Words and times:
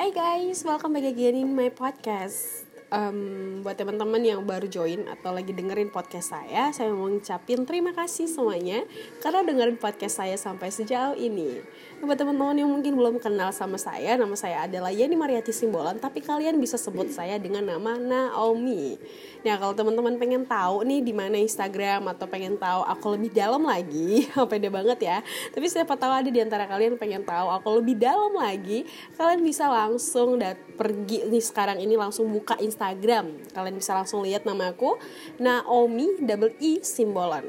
Hai 0.00 0.16
guys, 0.16 0.64
welcome 0.64 0.96
back 0.96 1.04
again 1.04 1.36
in 1.36 1.52
my 1.52 1.68
podcast. 1.68 2.64
Um, 2.90 3.62
buat 3.62 3.78
teman-teman 3.78 4.18
yang 4.18 4.42
baru 4.42 4.66
join 4.66 5.06
atau 5.06 5.30
lagi 5.30 5.54
dengerin 5.54 5.94
podcast 5.94 6.34
saya, 6.34 6.74
saya 6.74 6.90
mau 6.90 7.06
ngucapin 7.06 7.62
terima 7.62 7.94
kasih 7.94 8.26
semuanya 8.26 8.82
karena 9.22 9.46
dengerin 9.46 9.78
podcast 9.78 10.18
saya 10.18 10.34
sampai 10.34 10.74
sejauh 10.74 11.14
ini. 11.14 11.62
Buat 12.02 12.18
teman-teman 12.18 12.58
yang 12.58 12.66
mungkin 12.66 12.98
belum 12.98 13.22
kenal 13.22 13.54
sama 13.54 13.78
saya, 13.78 14.18
nama 14.18 14.34
saya 14.34 14.66
adalah 14.66 14.90
Yani 14.90 15.14
Mariati 15.14 15.54
Simbolan, 15.54 16.02
tapi 16.02 16.18
kalian 16.18 16.58
bisa 16.58 16.74
sebut 16.74 17.14
saya 17.14 17.38
dengan 17.38 17.62
nama 17.62 17.94
Naomi. 17.94 18.98
Nah, 19.46 19.54
kalau 19.62 19.70
teman-teman 19.78 20.18
pengen 20.18 20.42
tahu 20.42 20.82
nih 20.82 20.98
di 21.06 21.14
mana 21.14 21.38
Instagram 21.38 22.10
atau 22.10 22.26
pengen 22.26 22.58
tahu 22.58 22.82
aku 22.90 23.06
lebih 23.14 23.30
dalam 23.30 23.70
lagi, 23.70 24.26
pede 24.50 24.66
banget 24.66 24.98
ya. 24.98 25.18
Tapi 25.54 25.66
siapa 25.70 25.94
tahu 25.94 26.10
ada 26.10 26.30
di 26.32 26.42
antara 26.42 26.66
kalian 26.66 26.98
pengen 26.98 27.22
tahu 27.22 27.54
aku 27.54 27.78
lebih 27.78 28.02
dalam 28.02 28.34
lagi, 28.34 28.82
kalian 29.14 29.46
bisa 29.46 29.70
langsung 29.70 30.42
dat 30.42 30.58
pergi 30.74 31.30
nih 31.30 31.44
sekarang 31.44 31.78
ini 31.78 31.94
langsung 31.94 32.26
buka 32.32 32.58
Instagram 32.58 32.79
Instagram. 32.80 33.36
Kalian 33.52 33.76
bisa 33.76 33.92
langsung 33.92 34.24
lihat 34.24 34.48
nama 34.48 34.72
aku 34.72 34.96
Naomi 35.36 36.16
double 36.24 36.56
E 36.64 36.80
Simbolan. 36.80 37.44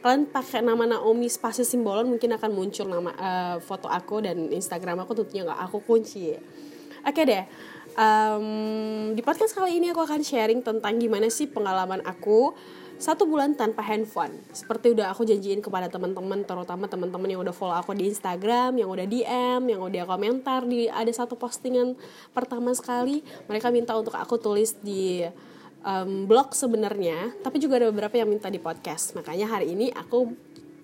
Kalian 0.00 0.32
pakai 0.32 0.64
nama 0.64 0.88
Naomi 0.88 1.28
spasi 1.28 1.60
Simbolan 1.60 2.08
mungkin 2.08 2.32
akan 2.32 2.48
muncul 2.48 2.88
nama 2.88 3.12
uh, 3.20 3.56
foto 3.60 3.84
aku 3.84 4.24
dan 4.24 4.48
Instagram 4.48 5.04
aku 5.04 5.12
tentunya 5.12 5.44
nggak 5.44 5.60
aku 5.68 5.84
kunci. 5.84 6.32
Oke 7.04 7.28
deh. 7.28 7.44
Um, 8.00 9.12
di 9.12 9.20
podcast 9.20 9.52
kali 9.52 9.76
ini 9.76 9.92
aku 9.92 10.00
akan 10.08 10.24
sharing 10.24 10.64
tentang 10.64 10.96
gimana 10.96 11.28
sih 11.28 11.44
pengalaman 11.44 12.00
aku 12.08 12.56
satu 13.00 13.24
bulan 13.24 13.56
tanpa 13.56 13.80
handphone. 13.80 14.44
Seperti 14.52 14.92
udah 14.92 15.08
aku 15.08 15.24
janjiin 15.24 15.64
kepada 15.64 15.88
teman-teman 15.88 16.44
terutama 16.44 16.84
teman-teman 16.84 17.28
yang 17.32 17.40
udah 17.40 17.56
follow 17.56 17.72
aku 17.72 17.96
di 17.96 18.12
Instagram 18.12 18.76
yang 18.76 18.92
udah 18.92 19.08
DM 19.08 19.60
yang 19.72 19.80
udah 19.80 20.04
komentar 20.04 20.68
di 20.68 20.84
ada 20.84 21.08
satu 21.08 21.40
postingan 21.40 21.96
pertama 22.36 22.76
sekali 22.76 23.24
mereka 23.48 23.72
minta 23.72 23.96
untuk 23.96 24.12
aku 24.12 24.36
tulis 24.36 24.76
di 24.84 25.24
um, 25.80 26.28
blog 26.28 26.52
sebenarnya 26.52 27.32
tapi 27.40 27.56
juga 27.56 27.80
ada 27.80 27.88
beberapa 27.88 28.20
yang 28.20 28.28
minta 28.28 28.52
di 28.52 28.60
podcast. 28.60 29.16
Makanya 29.16 29.48
hari 29.48 29.72
ini 29.72 29.88
aku 29.96 30.28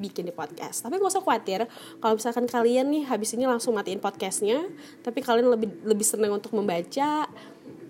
bikin 0.01 0.29
di 0.29 0.33
podcast. 0.33 0.85
Tapi 0.85 0.97
gak 0.97 1.13
usah 1.13 1.25
khawatir 1.25 1.69
kalau 2.01 2.17
misalkan 2.17 2.49
kalian 2.49 2.89
nih 2.93 3.05
habis 3.09 3.33
ini 3.37 3.45
langsung 3.45 3.77
matiin 3.77 4.01
podcastnya 4.01 4.65
tapi 5.05 5.21
kalian 5.21 5.53
lebih 5.53 5.69
lebih 5.85 6.07
senang 6.09 6.37
untuk 6.37 6.57
membaca 6.57 7.29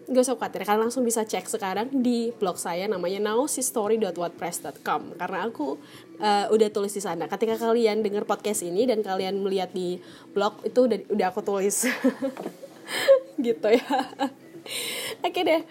gak 0.06 0.22
usah 0.22 0.38
khawatir 0.38 0.62
kalian 0.62 0.86
langsung 0.86 1.02
bisa 1.02 1.26
cek 1.26 1.50
sekarang 1.50 1.90
di 1.90 2.30
blog 2.38 2.62
saya 2.62 2.86
namanya 2.86 3.18
nowsistory.wordpress.com 3.34 5.18
karena 5.18 5.38
aku 5.50 5.82
uh, 6.22 6.46
udah 6.54 6.68
tulis 6.70 6.94
di 6.94 7.02
sana. 7.02 7.26
Ketika 7.26 7.58
kalian 7.58 8.06
dengar 8.06 8.22
podcast 8.22 8.62
ini 8.62 8.86
dan 8.86 9.02
kalian 9.02 9.42
melihat 9.42 9.74
di 9.74 9.98
blog 10.30 10.62
itu 10.62 10.86
udah 10.86 10.98
udah 11.10 11.26
aku 11.34 11.42
tulis. 11.42 11.90
Gitu 13.46 13.66
ya. 13.66 13.82
Oke 15.26 15.30
okay 15.34 15.42
deh. 15.42 15.62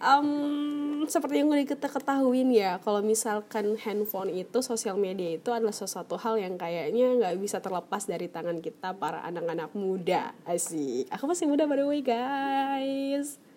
Um, 0.00 1.04
seperti 1.08 1.44
yang 1.44 1.52
udah 1.52 1.64
kita 1.68 1.88
ketahuin 1.92 2.48
ya 2.52 2.80
kalau 2.80 3.04
misalkan 3.04 3.76
handphone 3.84 4.32
itu 4.32 4.64
sosial 4.64 4.96
media 4.96 5.36
itu 5.36 5.52
adalah 5.52 5.76
sesuatu 5.76 6.16
hal 6.16 6.40
yang 6.40 6.56
kayaknya 6.56 7.20
nggak 7.20 7.36
bisa 7.36 7.60
terlepas 7.60 8.08
dari 8.08 8.28
tangan 8.28 8.64
kita 8.64 8.96
para 8.96 9.24
anak-anak 9.24 9.72
muda. 9.76 10.32
Asik. 10.48 11.08
Aku 11.12 11.28
masih 11.28 11.48
muda 11.48 11.68
by 11.68 11.80
the 11.80 11.84
way 11.84 12.00
guys 12.00 13.49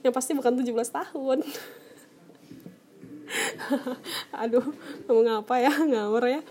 yang 0.00 0.14
pasti 0.14 0.32
bukan 0.32 0.60
17 0.60 0.72
tahun. 0.90 1.38
Aduh 4.42 4.66
ngomong 5.06 5.44
apa 5.44 5.54
ya? 5.62 5.70
Ngawur 5.70 6.24
ya 6.26 6.42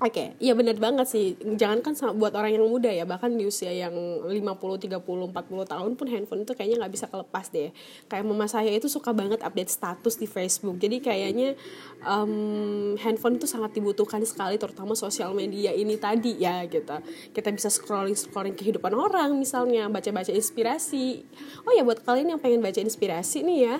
Oke, 0.00 0.16
okay, 0.16 0.28
iya 0.40 0.56
benar 0.56 0.80
banget 0.80 1.12
sih. 1.12 1.36
Jangankan 1.60 1.92
buat 2.16 2.32
orang 2.32 2.56
yang 2.56 2.64
muda 2.64 2.88
ya, 2.88 3.04
bahkan 3.04 3.36
di 3.36 3.44
usia 3.44 3.68
yang 3.68 3.92
50, 3.92 4.32
30, 4.32 4.96
40 4.96 5.28
tahun 5.44 5.90
pun 5.92 6.06
handphone 6.08 6.40
itu 6.48 6.56
kayaknya 6.56 6.80
nggak 6.80 6.94
bisa 6.96 7.04
kelepas 7.12 7.52
deh. 7.52 7.68
Kayak 8.08 8.24
mama 8.24 8.48
saya 8.48 8.72
itu 8.72 8.88
suka 8.88 9.12
banget 9.12 9.44
update 9.44 9.68
status 9.68 10.16
di 10.16 10.24
Facebook. 10.24 10.80
Jadi 10.80 11.04
kayaknya 11.04 11.52
um, 12.00 12.96
handphone 12.96 13.36
itu 13.36 13.44
sangat 13.44 13.76
dibutuhkan 13.76 14.24
sekali, 14.24 14.56
terutama 14.56 14.96
sosial 14.96 15.36
media 15.36 15.68
ini 15.76 16.00
tadi 16.00 16.32
ya 16.40 16.64
gitu. 16.64 16.96
Kita 17.36 17.52
bisa 17.52 17.68
scrolling 17.68 18.16
scrolling 18.16 18.56
kehidupan 18.56 18.96
orang, 18.96 19.36
misalnya 19.36 19.84
baca-baca 19.92 20.32
inspirasi. 20.32 21.28
Oh 21.68 21.76
ya 21.76 21.84
buat 21.84 22.00
kalian 22.08 22.32
yang 22.32 22.40
pengen 22.40 22.64
baca 22.64 22.80
inspirasi 22.80 23.44
nih 23.44 23.58
ya, 23.68 23.76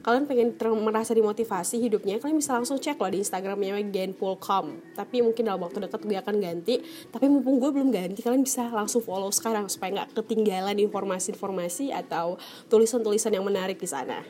kalian 0.00 0.24
pengen 0.24 0.56
merasa 0.80 1.12
dimotivasi 1.12 1.80
hidupnya 1.80 2.16
kalian 2.20 2.40
bisa 2.40 2.56
langsung 2.56 2.80
cek 2.80 2.96
loh 2.96 3.10
di 3.12 3.20
instagramnya 3.20 3.80
genpulcom 3.88 4.80
tapi 4.96 5.20
mungkin 5.20 5.48
dalam 5.48 5.60
waktu 5.60 5.84
dekat 5.84 6.00
gue 6.04 6.16
akan 6.16 6.36
ganti 6.40 6.74
tapi 7.12 7.28
mumpung 7.28 7.60
gue 7.60 7.70
belum 7.72 7.92
ganti 7.92 8.24
kalian 8.24 8.44
bisa 8.44 8.68
langsung 8.72 9.04
follow 9.04 9.28
sekarang 9.28 9.68
supaya 9.68 10.02
nggak 10.02 10.16
ketinggalan 10.16 10.76
informasi-informasi 10.80 11.92
atau 11.92 12.40
tulisan-tulisan 12.72 13.36
yang 13.36 13.44
menarik 13.44 13.76
di 13.76 13.88
sana 13.88 14.24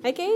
oke 0.00 0.12
okay? 0.12 0.34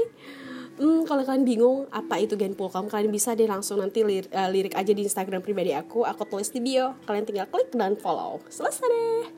Hmm, 0.81 1.05
kalau 1.05 1.21
kalian 1.29 1.45
bingung 1.45 1.85
apa 1.93 2.17
itu 2.25 2.41
Genpulcom, 2.41 2.89
kalian 2.89 3.13
bisa 3.13 3.37
deh 3.37 3.45
langsung 3.45 3.85
nanti 3.85 4.01
lir 4.01 4.25
uh, 4.33 4.49
lirik 4.49 4.73
aja 4.73 4.97
di 4.97 5.05
Instagram 5.05 5.45
pribadi 5.45 5.77
aku, 5.77 6.09
aku 6.09 6.25
tulis 6.25 6.49
di 6.49 6.57
bio. 6.65 6.97
Kalian 7.05 7.29
tinggal 7.29 7.53
klik 7.53 7.69
dan 7.77 8.01
follow. 8.01 8.41
Selesai 8.49 8.89
deh. 8.89 9.29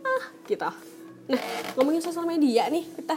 Ah, 0.00 0.24
gitu. 0.48 0.70
Nah, 1.28 1.42
ngomongin 1.76 2.00
sosial 2.00 2.24
media 2.24 2.64
nih, 2.72 2.88
kita 2.96 3.12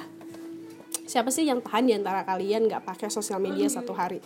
siapa 1.14 1.30
sih 1.30 1.46
yang 1.46 1.62
tahan 1.62 1.86
di 1.86 1.94
antara 1.94 2.26
kalian 2.26 2.66
nggak 2.66 2.90
pakai 2.90 3.14
sosial 3.14 3.38
media 3.38 3.70
satu 3.70 3.94
hari? 3.94 4.18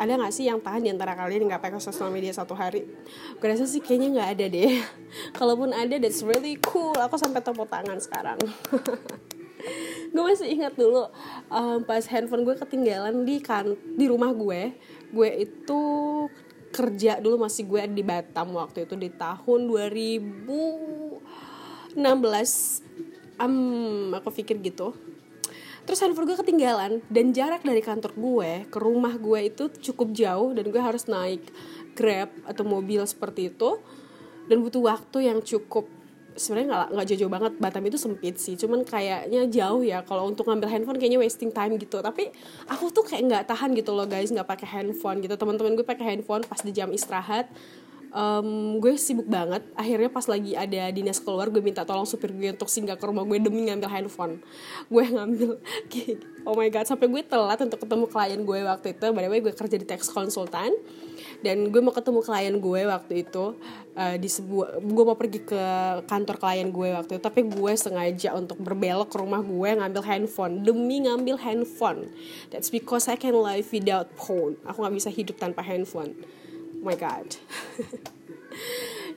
Ada 0.00 0.16
nggak 0.16 0.32
sih 0.32 0.48
yang 0.48 0.64
tahan 0.64 0.80
di 0.80 0.88
antara 0.88 1.12
kalian 1.12 1.44
nggak 1.44 1.60
pakai 1.60 1.76
sosial 1.76 2.08
media 2.08 2.32
satu 2.32 2.56
hari? 2.56 2.88
Gue 3.36 3.52
rasa 3.52 3.68
sih 3.68 3.84
kayaknya 3.84 4.16
nggak 4.16 4.28
ada 4.32 4.46
deh. 4.48 4.80
Kalaupun 5.36 5.76
ada 5.76 5.92
that's 6.00 6.24
really 6.24 6.56
cool. 6.64 6.96
Aku 6.96 7.20
sampai 7.20 7.44
tepuk 7.44 7.68
tangan 7.68 8.00
sekarang. 8.00 8.40
Gue 10.16 10.24
masih 10.24 10.48
ingat 10.48 10.72
dulu 10.72 11.04
um, 11.52 11.84
pas 11.84 12.00
handphone 12.08 12.48
gue 12.48 12.56
ketinggalan 12.56 13.28
di 13.28 13.44
kan 13.44 13.76
di 13.76 14.08
rumah 14.08 14.32
gue 14.32 14.72
gue 15.12 15.30
itu 15.36 15.80
kerja 16.72 17.20
dulu 17.20 17.44
masih 17.44 17.68
gue 17.68 17.84
di 17.92 18.02
Batam 18.02 18.56
waktu 18.56 18.88
itu 18.88 18.96
di 18.96 19.12
tahun 19.12 19.68
2016 19.68 21.20
um, 23.36 24.16
aku 24.16 24.28
pikir 24.32 24.64
gitu 24.64 24.96
terus 25.90 26.06
handphone 26.06 26.30
gue 26.30 26.38
ketinggalan 26.38 27.02
dan 27.10 27.34
jarak 27.34 27.66
dari 27.66 27.82
kantor 27.82 28.14
gue 28.14 28.70
ke 28.70 28.78
rumah 28.78 29.18
gue 29.18 29.50
itu 29.50 29.66
cukup 29.90 30.14
jauh 30.14 30.54
dan 30.54 30.70
gue 30.70 30.78
harus 30.78 31.10
naik 31.10 31.50
grab 31.98 32.30
atau 32.46 32.62
mobil 32.62 33.02
seperti 33.02 33.50
itu 33.50 33.82
dan 34.46 34.62
butuh 34.62 34.86
waktu 34.86 35.26
yang 35.26 35.42
cukup. 35.42 35.90
Sebenarnya 36.38 36.68
nggak 36.70 36.88
nggak 36.94 37.06
jauh-jauh 37.10 37.32
banget. 37.34 37.52
Batam 37.58 37.82
itu 37.90 37.98
sempit 37.98 38.38
sih 38.38 38.54
cuman 38.54 38.86
kayaknya 38.86 39.50
jauh 39.50 39.82
ya 39.82 40.06
kalau 40.06 40.30
untuk 40.30 40.46
ngambil 40.46 40.70
handphone 40.70 40.94
kayaknya 40.94 41.18
wasting 41.18 41.50
time 41.50 41.74
gitu. 41.74 41.98
Tapi 41.98 42.30
aku 42.70 42.94
tuh 42.94 43.02
kayak 43.02 43.26
nggak 43.26 43.44
tahan 43.50 43.74
gitu 43.74 43.90
loh 43.90 44.06
guys 44.06 44.30
nggak 44.30 44.46
pakai 44.46 44.70
handphone 44.70 45.18
gitu. 45.26 45.34
Teman-teman 45.34 45.74
gue 45.74 45.82
pakai 45.82 46.06
handphone 46.14 46.46
pas 46.46 46.62
di 46.62 46.70
jam 46.70 46.94
istirahat 46.94 47.50
um, 48.10 48.78
gue 48.78 48.94
sibuk 48.98 49.26
banget. 49.26 49.62
Akhirnya 49.74 50.10
pas 50.10 50.26
lagi 50.26 50.52
ada 50.54 50.90
dinas 50.90 51.18
keluar 51.22 51.48
gue 51.48 51.62
minta 51.62 51.86
tolong 51.86 52.06
supir 52.06 52.34
gue 52.34 52.50
untuk 52.52 52.70
singgah 52.70 52.98
ke 52.98 53.04
rumah 53.06 53.22
gue 53.26 53.38
demi 53.38 53.70
ngambil 53.70 53.90
handphone. 53.90 54.34
Gue 54.90 55.04
ngambil. 55.06 55.58
Oh 56.48 56.56
my 56.56 56.72
god. 56.72 56.88
Sampai 56.88 57.04
gue 57.04 57.20
telat 57.20 57.60
untuk 57.60 57.84
ketemu 57.84 58.08
klien 58.08 58.40
gue 58.40 58.60
waktu 58.64 58.96
itu. 58.96 59.06
By 59.12 59.28
the 59.28 59.30
way 59.30 59.44
gue 59.44 59.52
kerja 59.52 59.76
di 59.76 59.84
tax 59.84 60.08
konsultan 60.08 60.72
dan 61.44 61.68
gue 61.68 61.80
mau 61.84 61.92
ketemu 61.92 62.24
klien 62.24 62.54
gue 62.56 62.80
waktu 62.88 63.28
itu 63.28 63.60
uh, 63.92 64.16
di 64.16 64.24
sebuah 64.24 64.80
gue 64.80 65.04
mau 65.04 65.20
pergi 65.20 65.44
ke 65.44 65.62
kantor 66.08 66.40
klien 66.40 66.72
gue 66.72 66.88
waktu 66.96 67.20
itu. 67.20 67.22
Tapi 67.22 67.44
gue 67.44 67.72
sengaja 67.76 68.32
untuk 68.32 68.56
berbelok 68.56 69.12
ke 69.12 69.20
rumah 69.20 69.44
gue 69.44 69.68
ngambil 69.84 70.00
handphone. 70.00 70.64
Demi 70.64 71.04
ngambil 71.04 71.36
handphone. 71.44 72.08
That's 72.48 72.72
because 72.72 73.04
I 73.12 73.20
can 73.20 73.36
live 73.36 73.68
without 73.68 74.08
phone. 74.16 74.56
Aku 74.64 74.80
nggak 74.80 74.96
bisa 74.96 75.12
hidup 75.12 75.36
tanpa 75.36 75.60
handphone 75.60 76.39
oh 76.78 76.84
my 76.86 76.96
god. 76.96 77.28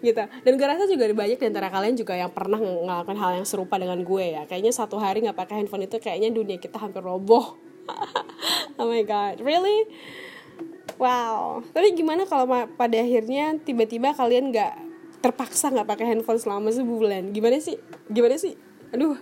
Gitu. 0.04 0.20
Dan 0.20 0.60
gue 0.60 0.68
rasa 0.68 0.84
juga 0.84 1.08
banyak 1.08 1.40
di 1.40 1.48
antara 1.48 1.72
kalian 1.72 1.96
juga 1.96 2.12
yang 2.12 2.28
pernah 2.28 2.60
ngelakuin 2.60 3.16
hal 3.16 3.32
yang 3.40 3.48
serupa 3.48 3.80
dengan 3.80 4.04
gue 4.04 4.36
ya. 4.36 4.44
Kayaknya 4.44 4.76
satu 4.76 5.00
hari 5.00 5.24
nggak 5.24 5.40
pakai 5.40 5.64
handphone 5.64 5.88
itu 5.88 5.96
kayaknya 5.96 6.28
dunia 6.28 6.60
kita 6.60 6.76
hampir 6.78 7.02
roboh. 7.02 7.56
Oh 8.74 8.90
my 8.90 9.06
god. 9.06 9.38
Really? 9.38 9.86
Wow. 10.98 11.62
Tapi 11.78 11.94
gimana 11.94 12.26
kalau 12.26 12.50
pada 12.74 12.98
akhirnya 12.98 13.54
tiba-tiba 13.62 14.18
kalian 14.18 14.50
nggak 14.50 14.74
terpaksa 15.22 15.70
nggak 15.70 15.88
pakai 15.88 16.06
handphone 16.10 16.42
selama 16.42 16.74
sebulan? 16.74 17.32
Gimana 17.32 17.62
sih? 17.62 17.78
Gimana 18.10 18.36
sih? 18.36 18.58
Aduh 18.90 19.14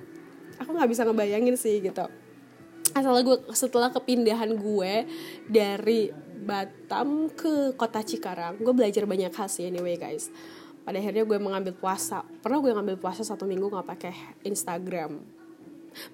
aku 0.62 0.72
nggak 0.72 0.90
bisa 0.90 1.04
ngebayangin 1.04 1.60
sih 1.60 1.84
gitu. 1.84 2.08
Asal 2.96 3.12
gue 3.28 3.38
setelah 3.52 3.92
kepindahan 3.92 4.56
gue 4.56 4.94
dari 5.52 6.12
Batam 6.42 7.30
ke 7.30 7.78
kota 7.78 8.02
Cikarang. 8.02 8.58
Gue 8.58 8.74
belajar 8.74 9.06
banyak 9.06 9.30
hal 9.30 9.46
sih 9.46 9.70
anyway 9.70 9.94
guys. 9.94 10.34
Pada 10.82 10.98
akhirnya 10.98 11.22
gue 11.22 11.38
mengambil 11.38 11.78
puasa. 11.78 12.26
Pernah 12.42 12.58
gue 12.66 12.72
ngambil 12.74 12.98
puasa 12.98 13.22
satu 13.22 13.46
minggu 13.46 13.70
nggak 13.70 13.86
pakai 13.86 14.14
Instagram. 14.50 15.22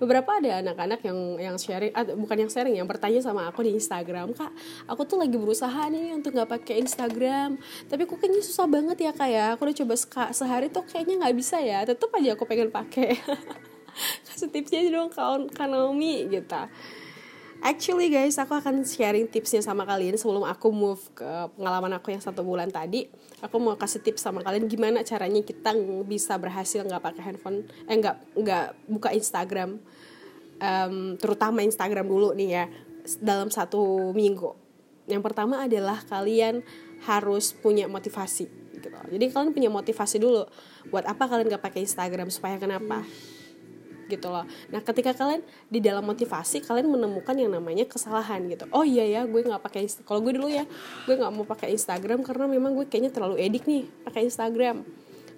Beberapa 0.02 0.42
ada 0.42 0.60
anak-anak 0.60 1.00
yang 1.06 1.20
yang 1.38 1.56
sharing 1.56 1.94
ah, 1.94 2.04
bukan 2.04 2.44
yang 2.44 2.52
sharing 2.52 2.76
yang 2.76 2.90
bertanya 2.90 3.22
sama 3.22 3.46
aku 3.46 3.62
di 3.62 3.78
Instagram 3.78 4.34
kak 4.34 4.50
aku 4.90 5.06
tuh 5.06 5.22
lagi 5.22 5.38
berusaha 5.38 5.86
nih 5.94 6.18
untuk 6.18 6.36
nggak 6.36 6.50
pakai 6.50 6.82
Instagram. 6.84 7.56
Tapi 7.88 8.04
kok 8.04 8.18
kayaknya 8.20 8.42
susah 8.44 8.68
banget 8.68 8.98
ya 9.00 9.12
kak 9.16 9.30
ya. 9.32 9.46
Aku 9.56 9.64
udah 9.64 9.78
coba 9.80 9.96
sehari 10.36 10.68
tuh 10.74 10.84
kayaknya 10.84 11.24
nggak 11.24 11.36
bisa 11.40 11.62
ya. 11.64 11.88
Tetap 11.88 12.12
aja 12.12 12.36
aku 12.36 12.44
pengen 12.44 12.68
pakai. 12.68 13.16
Kasih 14.28 14.52
tipsnya 14.52 14.84
dong 14.92 15.08
kak 15.08 15.72
Naomi 15.72 16.28
gitu 16.28 16.62
Actually 17.58 18.14
guys, 18.14 18.38
aku 18.38 18.54
akan 18.54 18.86
sharing 18.86 19.26
tipsnya 19.26 19.66
sama 19.66 19.82
kalian 19.82 20.14
sebelum 20.14 20.46
aku 20.46 20.70
move 20.70 21.02
ke 21.18 21.26
pengalaman 21.58 21.90
aku 21.98 22.14
yang 22.14 22.22
satu 22.22 22.46
bulan 22.46 22.70
tadi. 22.70 23.10
Aku 23.42 23.58
mau 23.58 23.74
kasih 23.74 24.06
tips 24.06 24.22
sama 24.22 24.46
kalian 24.46 24.70
gimana 24.70 25.02
caranya 25.02 25.42
kita 25.42 25.74
bisa 26.06 26.38
berhasil 26.38 26.86
nggak 26.86 27.02
pakai 27.02 27.34
handphone, 27.34 27.66
eh 27.90 27.98
nggak 27.98 28.38
nggak 28.38 28.66
buka 28.86 29.10
Instagram, 29.10 29.82
um, 30.62 31.18
terutama 31.18 31.66
Instagram 31.66 32.06
dulu 32.06 32.38
nih 32.38 32.50
ya 32.62 32.66
dalam 33.26 33.50
satu 33.50 34.14
minggu. 34.14 34.54
Yang 35.10 35.24
pertama 35.26 35.66
adalah 35.66 35.98
kalian 36.06 36.62
harus 37.10 37.58
punya 37.58 37.90
motivasi. 37.90 38.46
Gitu. 38.78 38.88
Jadi 38.94 39.26
kalian 39.34 39.52
punya 39.58 39.70
motivasi 39.74 40.22
dulu. 40.22 40.46
Buat 40.94 41.10
apa 41.10 41.26
kalian 41.26 41.50
nggak 41.50 41.64
pakai 41.64 41.82
Instagram 41.82 42.30
supaya 42.30 42.62
kenapa? 42.62 43.02
Gitu 44.08 44.28
loh. 44.32 44.48
Nah 44.72 44.80
ketika 44.82 45.12
kalian 45.14 45.44
di 45.68 45.80
dalam 45.84 46.04
motivasi 46.08 46.64
kalian 46.64 46.88
menemukan 46.88 47.36
yang 47.36 47.52
namanya 47.52 47.86
kesalahan 47.86 48.44
gitu. 48.48 48.66
Oh 48.72 48.88
iya 48.88 49.04
ya 49.04 49.22
gue 49.28 49.44
nggak 49.44 49.62
pakai 49.62 49.86
kalau 50.08 50.24
gue 50.24 50.34
dulu 50.36 50.48
ya 50.48 50.64
gue 51.06 51.16
nggak 51.16 51.32
mau 51.36 51.46
pakai 51.46 51.76
Instagram 51.76 52.24
karena 52.24 52.48
memang 52.48 52.74
gue 52.74 52.88
kayaknya 52.88 53.12
terlalu 53.12 53.40
edik 53.44 53.68
nih 53.68 53.86
pakai 54.08 54.28
Instagram. 54.28 54.88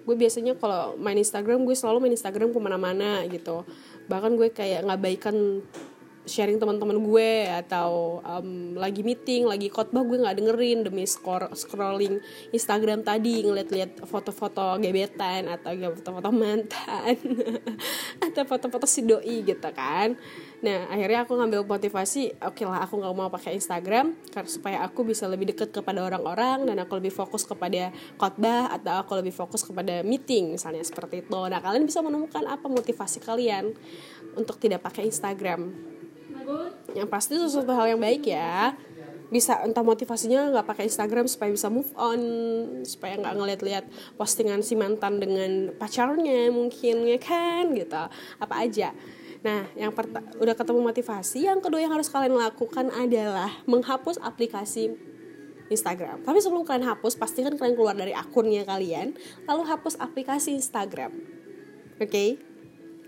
Gue 0.00 0.16
biasanya 0.16 0.56
kalau 0.56 0.96
main 0.96 1.18
Instagram 1.18 1.62
gue 1.68 1.76
selalu 1.76 2.08
main 2.08 2.14
Instagram 2.16 2.50
ke 2.54 2.58
mana-mana 2.58 3.22
gitu. 3.28 3.68
Bahkan 4.08 4.32
gue 4.38 4.48
kayak 4.50 4.88
ngabaikan 4.88 5.60
sharing 6.30 6.62
teman-teman 6.62 6.94
gue 7.02 7.50
atau 7.50 8.22
um, 8.22 8.78
lagi 8.78 9.02
meeting 9.02 9.50
lagi 9.50 9.66
khotbah 9.66 10.06
gue 10.06 10.22
nggak 10.22 10.38
dengerin 10.38 10.86
demi 10.86 11.02
scroll 11.02 11.50
scrolling 11.58 12.22
Instagram 12.54 13.02
tadi 13.02 13.42
ngeliat-liat 13.42 14.06
foto-foto 14.06 14.78
gebetan 14.78 15.50
atau 15.50 15.74
foto-foto 15.74 16.30
mantan 16.30 17.18
atau 18.30 18.42
foto-foto 18.46 18.86
si 18.86 19.02
doi 19.02 19.42
gitu 19.42 19.70
kan. 19.74 20.14
Nah 20.62 20.86
akhirnya 20.86 21.26
aku 21.26 21.34
ngambil 21.34 21.66
motivasi 21.66 22.38
oke 22.38 22.62
okay 22.62 22.64
lah 22.70 22.86
aku 22.86 23.02
nggak 23.02 23.14
mau 23.18 23.26
pakai 23.26 23.58
Instagram 23.58 24.14
karena 24.30 24.46
supaya 24.48 24.78
aku 24.86 25.02
bisa 25.02 25.26
lebih 25.26 25.50
dekat 25.50 25.74
kepada 25.74 26.06
orang-orang 26.06 26.70
dan 26.70 26.78
aku 26.78 27.02
lebih 27.02 27.10
fokus 27.10 27.42
kepada 27.42 27.90
khotbah 28.22 28.70
atau 28.70 29.02
aku 29.02 29.18
lebih 29.18 29.34
fokus 29.34 29.66
kepada 29.66 30.06
meeting 30.06 30.54
misalnya 30.54 30.86
seperti 30.86 31.26
itu. 31.26 31.40
Nah 31.50 31.58
kalian 31.58 31.82
bisa 31.90 31.98
menemukan 31.98 32.46
apa 32.46 32.70
motivasi 32.70 33.18
kalian 33.18 33.74
untuk 34.38 34.62
tidak 34.62 34.86
pakai 34.86 35.10
Instagram 35.10 35.90
yang 36.96 37.08
pasti 37.10 37.36
itu 37.36 37.46
sesuatu 37.46 37.72
hal 37.74 37.96
yang 37.96 38.00
baik 38.00 38.26
ya. 38.26 38.74
Bisa 39.30 39.62
entah 39.62 39.86
motivasinya 39.86 40.50
nggak 40.50 40.66
pakai 40.66 40.84
Instagram 40.90 41.30
supaya 41.30 41.54
bisa 41.54 41.70
move 41.70 41.90
on 41.94 42.20
supaya 42.82 43.14
nggak 43.14 43.34
ngeliat-liat 43.38 43.84
postingan 44.18 44.66
si 44.66 44.74
mantan 44.74 45.22
dengan 45.22 45.70
pacarnya 45.78 46.50
mungkin 46.50 47.06
ya 47.06 47.18
kan 47.22 47.70
gitu. 47.70 48.04
Apa 48.42 48.54
aja. 48.66 48.90
Nah 49.46 49.70
yang 49.78 49.94
udah 50.36 50.54
ketemu 50.58 50.80
motivasi 50.82 51.46
yang 51.46 51.62
kedua 51.62 51.78
yang 51.78 51.94
harus 51.94 52.10
kalian 52.10 52.34
lakukan 52.34 52.90
adalah 52.90 53.54
menghapus 53.70 54.18
aplikasi 54.18 54.98
Instagram. 55.70 56.26
Tapi 56.26 56.38
sebelum 56.42 56.66
kalian 56.66 56.90
hapus 56.90 57.14
pastikan 57.14 57.54
kalian 57.54 57.78
keluar 57.78 57.94
dari 57.94 58.10
akunnya 58.10 58.66
kalian 58.66 59.14
lalu 59.46 59.62
hapus 59.62 59.94
aplikasi 60.02 60.58
Instagram. 60.58 61.14
Oke? 62.02 62.10
Okay? 62.10 62.30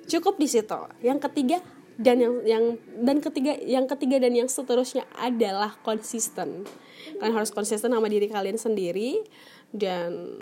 cukup 0.07 0.39
di 0.39 0.49
situ. 0.51 0.81
Yang 1.03 1.31
ketiga 1.31 1.59
dan 2.01 2.17
yang 2.21 2.35
yang 2.45 2.65
dan 3.05 3.21
ketiga 3.21 3.53
yang 3.61 3.85
ketiga 3.85 4.17
dan 4.23 4.33
yang 4.33 4.49
seterusnya 4.49 5.05
adalah 5.17 5.77
konsisten. 5.85 6.65
Kalian 7.21 7.35
harus 7.35 7.53
konsisten 7.53 7.93
sama 7.93 8.09
diri 8.09 8.31
kalian 8.33 8.57
sendiri. 8.57 9.21
Dan 9.73 10.41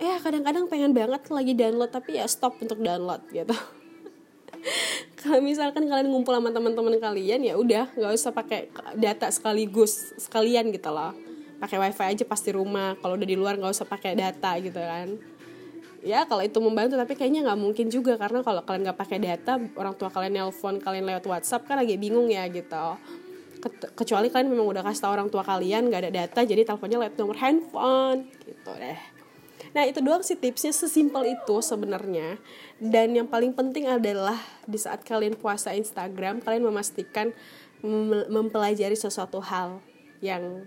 ya 0.00 0.16
kadang-kadang 0.20 0.68
pengen 0.68 0.92
banget 0.92 1.28
lagi 1.28 1.52
download 1.56 1.92
tapi 1.92 2.16
ya 2.16 2.24
stop 2.28 2.56
untuk 2.60 2.80
download 2.80 3.20
gitu. 3.32 3.52
Kalau 5.20 5.40
misalkan 5.44 5.84
kalian 5.84 6.08
ngumpul 6.08 6.32
sama 6.32 6.52
teman-teman 6.52 6.96
kalian 6.96 7.40
ya 7.44 7.54
udah 7.60 7.92
nggak 7.92 8.12
usah 8.16 8.32
pakai 8.32 8.72
data 8.96 9.28
sekaligus 9.28 10.16
sekalian 10.16 10.72
gitu 10.72 10.88
loh. 10.88 11.12
Pakai 11.60 11.76
wifi 11.76 12.16
aja 12.16 12.24
pasti 12.24 12.56
rumah 12.56 12.96
kalau 13.04 13.20
udah 13.20 13.28
di 13.28 13.36
luar 13.36 13.60
nggak 13.60 13.68
usah 13.68 13.84
pakai 13.84 14.16
data 14.16 14.56
gitu 14.64 14.80
kan 14.80 15.20
ya 16.00 16.24
kalau 16.24 16.40
itu 16.40 16.56
membantu 16.60 16.96
tapi 16.96 17.12
kayaknya 17.16 17.44
nggak 17.44 17.60
mungkin 17.60 17.86
juga 17.92 18.16
karena 18.16 18.40
kalau 18.40 18.64
kalian 18.64 18.82
nggak 18.88 18.98
pakai 18.98 19.18
data 19.20 19.60
orang 19.76 19.94
tua 19.96 20.08
kalian 20.08 20.32
nelpon 20.32 20.80
kalian 20.80 21.04
lewat 21.04 21.24
WhatsApp 21.28 21.68
kan 21.68 21.76
lagi 21.80 22.00
bingung 22.00 22.28
ya 22.32 22.48
gitu. 22.48 22.96
Kecuali 23.92 24.32
kalian 24.32 24.48
memang 24.48 24.64
udah 24.72 24.80
kasih 24.80 25.04
tau 25.04 25.12
orang 25.12 25.28
tua 25.28 25.44
kalian 25.44 25.92
nggak 25.92 26.00
ada 26.08 26.12
data 26.24 26.40
jadi 26.40 26.64
teleponnya 26.64 26.98
lewat 27.04 27.14
nomor 27.20 27.36
handphone 27.36 28.18
gitu 28.48 28.72
deh. 28.72 29.00
Nah 29.76 29.84
itu 29.84 30.00
doang 30.00 30.24
sih 30.24 30.40
tipsnya 30.40 30.72
sesimpel 30.72 31.36
itu 31.36 31.56
sebenarnya. 31.60 32.40
Dan 32.80 33.12
yang 33.12 33.28
paling 33.28 33.52
penting 33.52 33.86
adalah 33.86 34.40
di 34.64 34.80
saat 34.80 35.04
kalian 35.04 35.36
puasa 35.36 35.76
Instagram 35.76 36.40
kalian 36.40 36.64
memastikan 36.64 37.36
mempelajari 38.28 38.96
sesuatu 38.96 39.40
hal 39.40 39.80
yang 40.20 40.64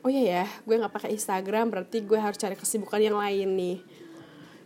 oh 0.00 0.10
iya 0.10 0.22
ya 0.42 0.44
gue 0.64 0.74
nggak 0.78 0.94
pakai 0.94 1.10
Instagram 1.12 1.74
berarti 1.74 2.06
gue 2.06 2.16
harus 2.16 2.38
cari 2.38 2.54
kesibukan 2.54 3.02
yang 3.02 3.18
lain 3.18 3.48
nih 3.58 3.78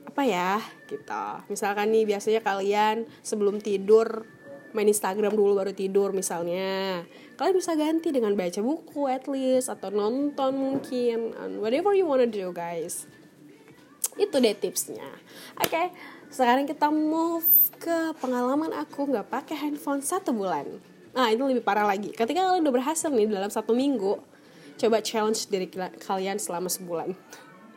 apa 0.04 0.22
ya 0.22 0.60
gitu 0.86 1.26
misalkan 1.50 1.90
nih 1.90 2.04
biasanya 2.04 2.40
kalian 2.44 3.08
sebelum 3.24 3.58
tidur 3.58 4.28
main 4.74 4.90
Instagram 4.90 5.38
dulu 5.38 5.54
baru 5.62 5.70
tidur 5.70 6.10
misalnya. 6.10 7.06
Kalian 7.38 7.56
bisa 7.56 7.78
ganti 7.78 8.10
dengan 8.10 8.34
baca 8.34 8.58
buku 8.58 9.06
at 9.06 9.30
least 9.30 9.70
atau 9.70 9.88
nonton 9.94 10.52
mungkin 10.58 11.30
and 11.38 11.62
whatever 11.62 11.94
you 11.94 12.04
wanna 12.04 12.26
do 12.26 12.50
guys. 12.50 13.06
Itu 14.18 14.42
deh 14.42 14.54
tipsnya. 14.58 15.06
Oke 15.62 15.70
okay, 15.70 15.86
sekarang 16.28 16.66
kita 16.66 16.90
move 16.90 17.46
ke 17.78 18.18
pengalaman 18.18 18.74
aku 18.74 19.06
nggak 19.06 19.30
pakai 19.30 19.56
handphone 19.62 20.02
satu 20.02 20.34
bulan. 20.34 20.66
Nah 21.14 21.30
itu 21.30 21.46
lebih 21.46 21.62
parah 21.62 21.86
lagi. 21.86 22.10
Ketika 22.10 22.42
kalian 22.42 22.66
udah 22.66 22.74
berhasil 22.74 23.10
nih 23.14 23.30
dalam 23.30 23.50
satu 23.54 23.70
minggu 23.70 24.18
coba 24.74 24.98
challenge 24.98 25.46
diri 25.46 25.70
kalian 26.02 26.42
selama 26.42 26.66
sebulan 26.66 27.14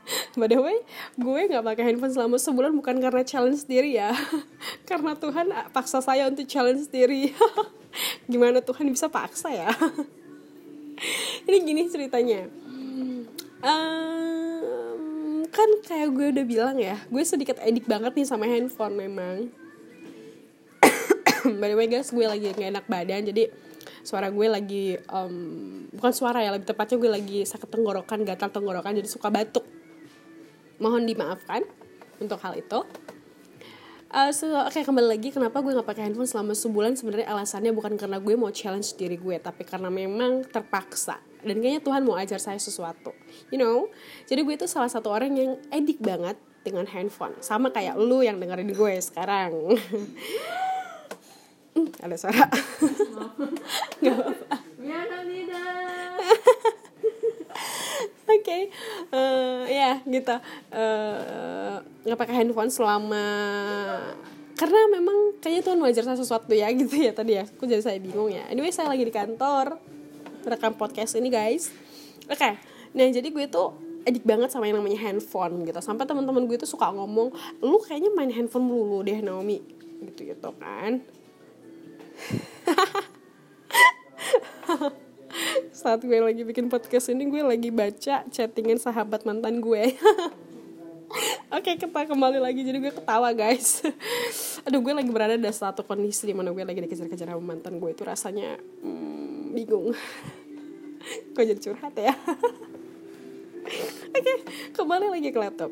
By 0.39 0.47
the 0.47 0.59
way, 0.59 0.77
gue 1.19 1.39
nggak 1.51 1.63
pakai 1.63 1.83
handphone 1.91 2.13
selama 2.13 2.37
sebulan 2.39 2.71
bukan 2.79 2.95
karena 3.03 3.23
challenge 3.27 3.67
sendiri 3.67 3.95
ya, 3.95 4.11
karena 4.89 5.13
Tuhan 5.17 5.51
paksa 5.75 5.99
saya 5.99 6.31
untuk 6.31 6.47
challenge 6.47 6.87
sendiri. 6.87 7.35
Gimana 8.31 8.63
Tuhan 8.63 8.87
bisa 8.91 9.11
paksa 9.11 9.51
ya? 9.51 9.71
Ini 11.47 11.57
gini 11.63 11.81
ceritanya. 11.89 12.47
Um, 13.57 15.43
kan 15.49 15.69
kayak 15.81 16.13
gue 16.13 16.27
udah 16.29 16.45
bilang 16.45 16.77
ya, 16.77 17.01
gue 17.09 17.23
sedikit 17.25 17.57
edik 17.63 17.89
banget 17.89 18.13
nih 18.13 18.27
sama 18.27 18.45
handphone 18.45 18.95
memang. 18.95 19.49
By 21.59 21.73
the 21.73 21.77
way 21.77 21.87
guys, 21.89 22.13
gue 22.13 22.25
lagi 22.25 22.53
gak 22.53 22.69
enak 22.69 22.85
badan, 22.85 23.33
jadi 23.33 23.49
suara 24.05 24.31
gue 24.31 24.47
lagi 24.47 24.95
um, 25.11 25.83
bukan 25.91 26.13
suara 26.15 26.39
ya 26.39 26.55
lebih 26.55 26.69
tepatnya 26.69 26.95
gue 26.95 27.11
lagi 27.11 27.39
sakit 27.43 27.67
tenggorokan 27.67 28.23
gatal 28.23 28.47
tenggorokan 28.47 28.95
jadi 28.95 29.09
suka 29.11 29.27
batuk 29.27 29.67
mohon 30.77 31.05
dimaafkan 31.05 31.65
untuk 32.17 32.41
hal 32.41 32.57
itu. 32.57 32.81
Uh, 34.07 34.31
so, 34.31 34.47
oke 34.47 34.71
okay, 34.71 34.87
kembali 34.87 35.19
lagi 35.19 35.35
kenapa 35.35 35.59
gue 35.59 35.75
nggak 35.75 35.83
pakai 35.83 36.07
handphone 36.07 36.29
selama 36.31 36.55
sebulan? 36.55 36.95
Sebenarnya 36.95 37.27
alasannya 37.27 37.75
bukan 37.75 37.99
karena 37.99 38.23
gue 38.23 38.33
mau 38.39 38.47
challenge 38.55 38.95
diri 38.95 39.19
gue 39.19 39.35
tapi 39.35 39.67
karena 39.67 39.91
memang 39.91 40.47
terpaksa. 40.47 41.19
Dan 41.43 41.59
kayaknya 41.59 41.83
Tuhan 41.83 42.01
mau 42.07 42.15
ajar 42.15 42.39
saya 42.39 42.59
sesuatu 42.59 43.11
you 43.51 43.59
know? 43.59 43.91
Jadi 44.25 44.47
gue 44.47 44.55
itu 44.55 44.67
salah 44.67 44.87
satu 44.87 45.11
orang 45.11 45.35
yang 45.35 45.51
edik 45.75 45.99
banget 45.99 46.39
dengan 46.63 46.87
handphone. 46.87 47.35
Sama 47.43 47.67
kayak 47.67 47.99
lu 47.99 48.23
yang 48.23 48.39
dengerin 48.39 48.71
gue 48.71 48.93
sekarang. 49.03 49.53
Hmm, 51.77 51.93
ada 52.01 52.17
suara. 52.17 52.41
Nggak 54.01 54.17
apa-apa 54.17 54.57
uh, 58.43 59.15
eh, 59.15 59.61
ya 59.71 59.91
gitu. 60.05 60.35
Uh, 60.73 61.75
nggak 62.05 62.19
pakai 62.19 62.35
handphone 62.43 62.71
selama 62.71 63.25
karena 64.57 64.79
memang 64.89 65.37
kayaknya 65.37 65.69
Tuhan 65.69 65.79
wajar 65.85 66.03
saya 66.05 66.17
sesuatu 66.17 66.49
ya 66.53 66.69
gitu 66.73 66.95
ya 66.97 67.11
tadi 67.13 67.37
ya. 67.37 67.45
Aku 67.45 67.69
jadi 67.69 67.81
saya 67.81 67.97
bingung 68.01 68.33
ya. 68.33 68.45
Anyway 68.49 68.73
saya 68.73 68.89
lagi 68.89 69.05
di 69.05 69.13
kantor 69.13 69.77
rekam 70.45 70.73
podcast 70.77 71.17
ini 71.17 71.29
guys. 71.29 71.69
Oke 72.27 72.37
okay. 72.37 72.53
nah 72.97 73.07
jadi 73.07 73.29
gue 73.29 73.45
tuh 73.47 73.77
edik 74.07 74.23
banget 74.23 74.49
sama 74.49 74.65
yang 74.65 74.81
namanya 74.81 74.97
handphone 75.01 75.65
gitu. 75.65 75.77
Sampai 75.79 76.09
teman-teman 76.09 76.49
gue 76.49 76.57
tuh 76.57 76.69
suka 76.69 76.89
ngomong 76.93 77.33
lu 77.61 77.77
kayaknya 77.85 78.09
main 78.17 78.33
handphone 78.33 78.65
mulu 78.65 79.05
deh 79.05 79.21
Naomi. 79.21 79.61
Gitu 79.97 80.29
gitu 80.29 80.53
kan 80.61 81.01
saat 85.77 86.01
gue 86.01 86.17
lagi 86.17 86.41
bikin 86.41 86.73
podcast 86.73 87.13
ini 87.13 87.29
gue 87.29 87.45
lagi 87.45 87.69
baca 87.69 88.25
chattingan 88.33 88.81
sahabat 88.81 89.29
mantan 89.29 89.61
gue. 89.61 89.93
Oke 91.53 91.77
kita 91.77 92.01
kembali 92.09 92.41
lagi. 92.41 92.65
Jadi 92.65 92.81
gue 92.81 92.89
ketawa 92.89 93.29
guys. 93.29 93.85
Aduh 94.65 94.81
gue 94.81 94.89
lagi 94.97 95.13
berada 95.13 95.37
di 95.37 95.45
satu 95.53 95.85
kondisi 95.85 96.25
di 96.25 96.33
mana 96.33 96.49
gue 96.49 96.65
lagi 96.65 96.81
dikejar-kejar 96.81 97.29
sama 97.29 97.53
mantan 97.53 97.77
gue. 97.77 97.93
Itu 97.93 98.09
rasanya 98.09 98.57
hmm, 98.57 99.53
bingung. 99.53 99.93
Gue 101.37 101.47
jadi 101.47 101.61
curhat 101.61 101.95
ya 101.95 102.11
Oke 104.07 104.33
kembali 104.71 105.11
lagi 105.11 105.29
ke 105.33 105.39
laptop. 105.39 105.71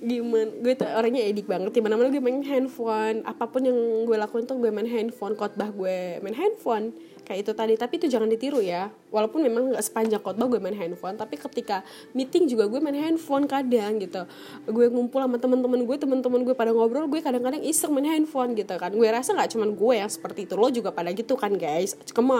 Gimana 0.00 0.48
gue 0.64 0.72
tuh 0.76 0.88
orangnya 0.88 1.22
edik 1.28 1.44
banget. 1.44 1.76
Di 1.76 1.80
mana 1.84 1.96
gue 1.96 2.20
main 2.20 2.40
handphone. 2.40 3.20
Apa 3.24 3.48
pun 3.48 3.64
yang 3.64 3.76
gue 4.08 4.16
lakuin 4.16 4.48
tuh 4.48 4.56
gue 4.56 4.72
main 4.72 4.88
handphone. 4.88 5.36
Khotbah 5.36 5.68
gue 5.72 6.20
main 6.24 6.32
handphone. 6.32 6.96
Kayak 7.24 7.46
itu 7.46 7.52
tadi. 7.52 7.74
Tapi 7.76 7.94
itu 8.00 8.06
jangan 8.08 8.28
ditiru 8.32 8.64
ya. 8.64 8.88
Walaupun 9.12 9.44
memang 9.44 9.76
nggak 9.76 9.84
sepanjang 9.84 10.24
khotbah 10.24 10.48
gue 10.48 10.60
main 10.60 10.76
handphone 10.76 11.20
tapi 11.20 11.36
ketika 11.36 11.84
meeting 12.16 12.48
juga 12.48 12.64
gue 12.68 12.80
main 12.80 12.96
handphone 12.96 13.44
kadang 13.44 14.00
gitu. 14.00 14.24
Gue 14.68 14.88
ngumpul 14.88 15.20
sama 15.20 15.36
teman-teman 15.36 15.84
gue 15.84 15.96
teman-teman 16.00 16.40
gue 16.48 16.56
pada 16.56 16.72
ngobrol 16.72 17.04
gue 17.08 17.20
kadang-kadang 17.20 17.60
iseng 17.60 17.92
main 17.92 18.08
handphone 18.08 18.56
gitu 18.56 18.72
kan. 18.80 18.92
Gue 18.96 19.08
rasa 19.08 19.36
nggak 19.36 19.52
cuman 19.52 19.76
gue 19.76 19.94
yang 20.00 20.10
seperti 20.10 20.48
itu. 20.48 20.56
Lo 20.56 20.72
juga 20.72 20.96
pada 20.96 21.12
gitu 21.12 21.36
kan 21.36 21.52
guys. 21.56 21.92
Come 22.16 22.32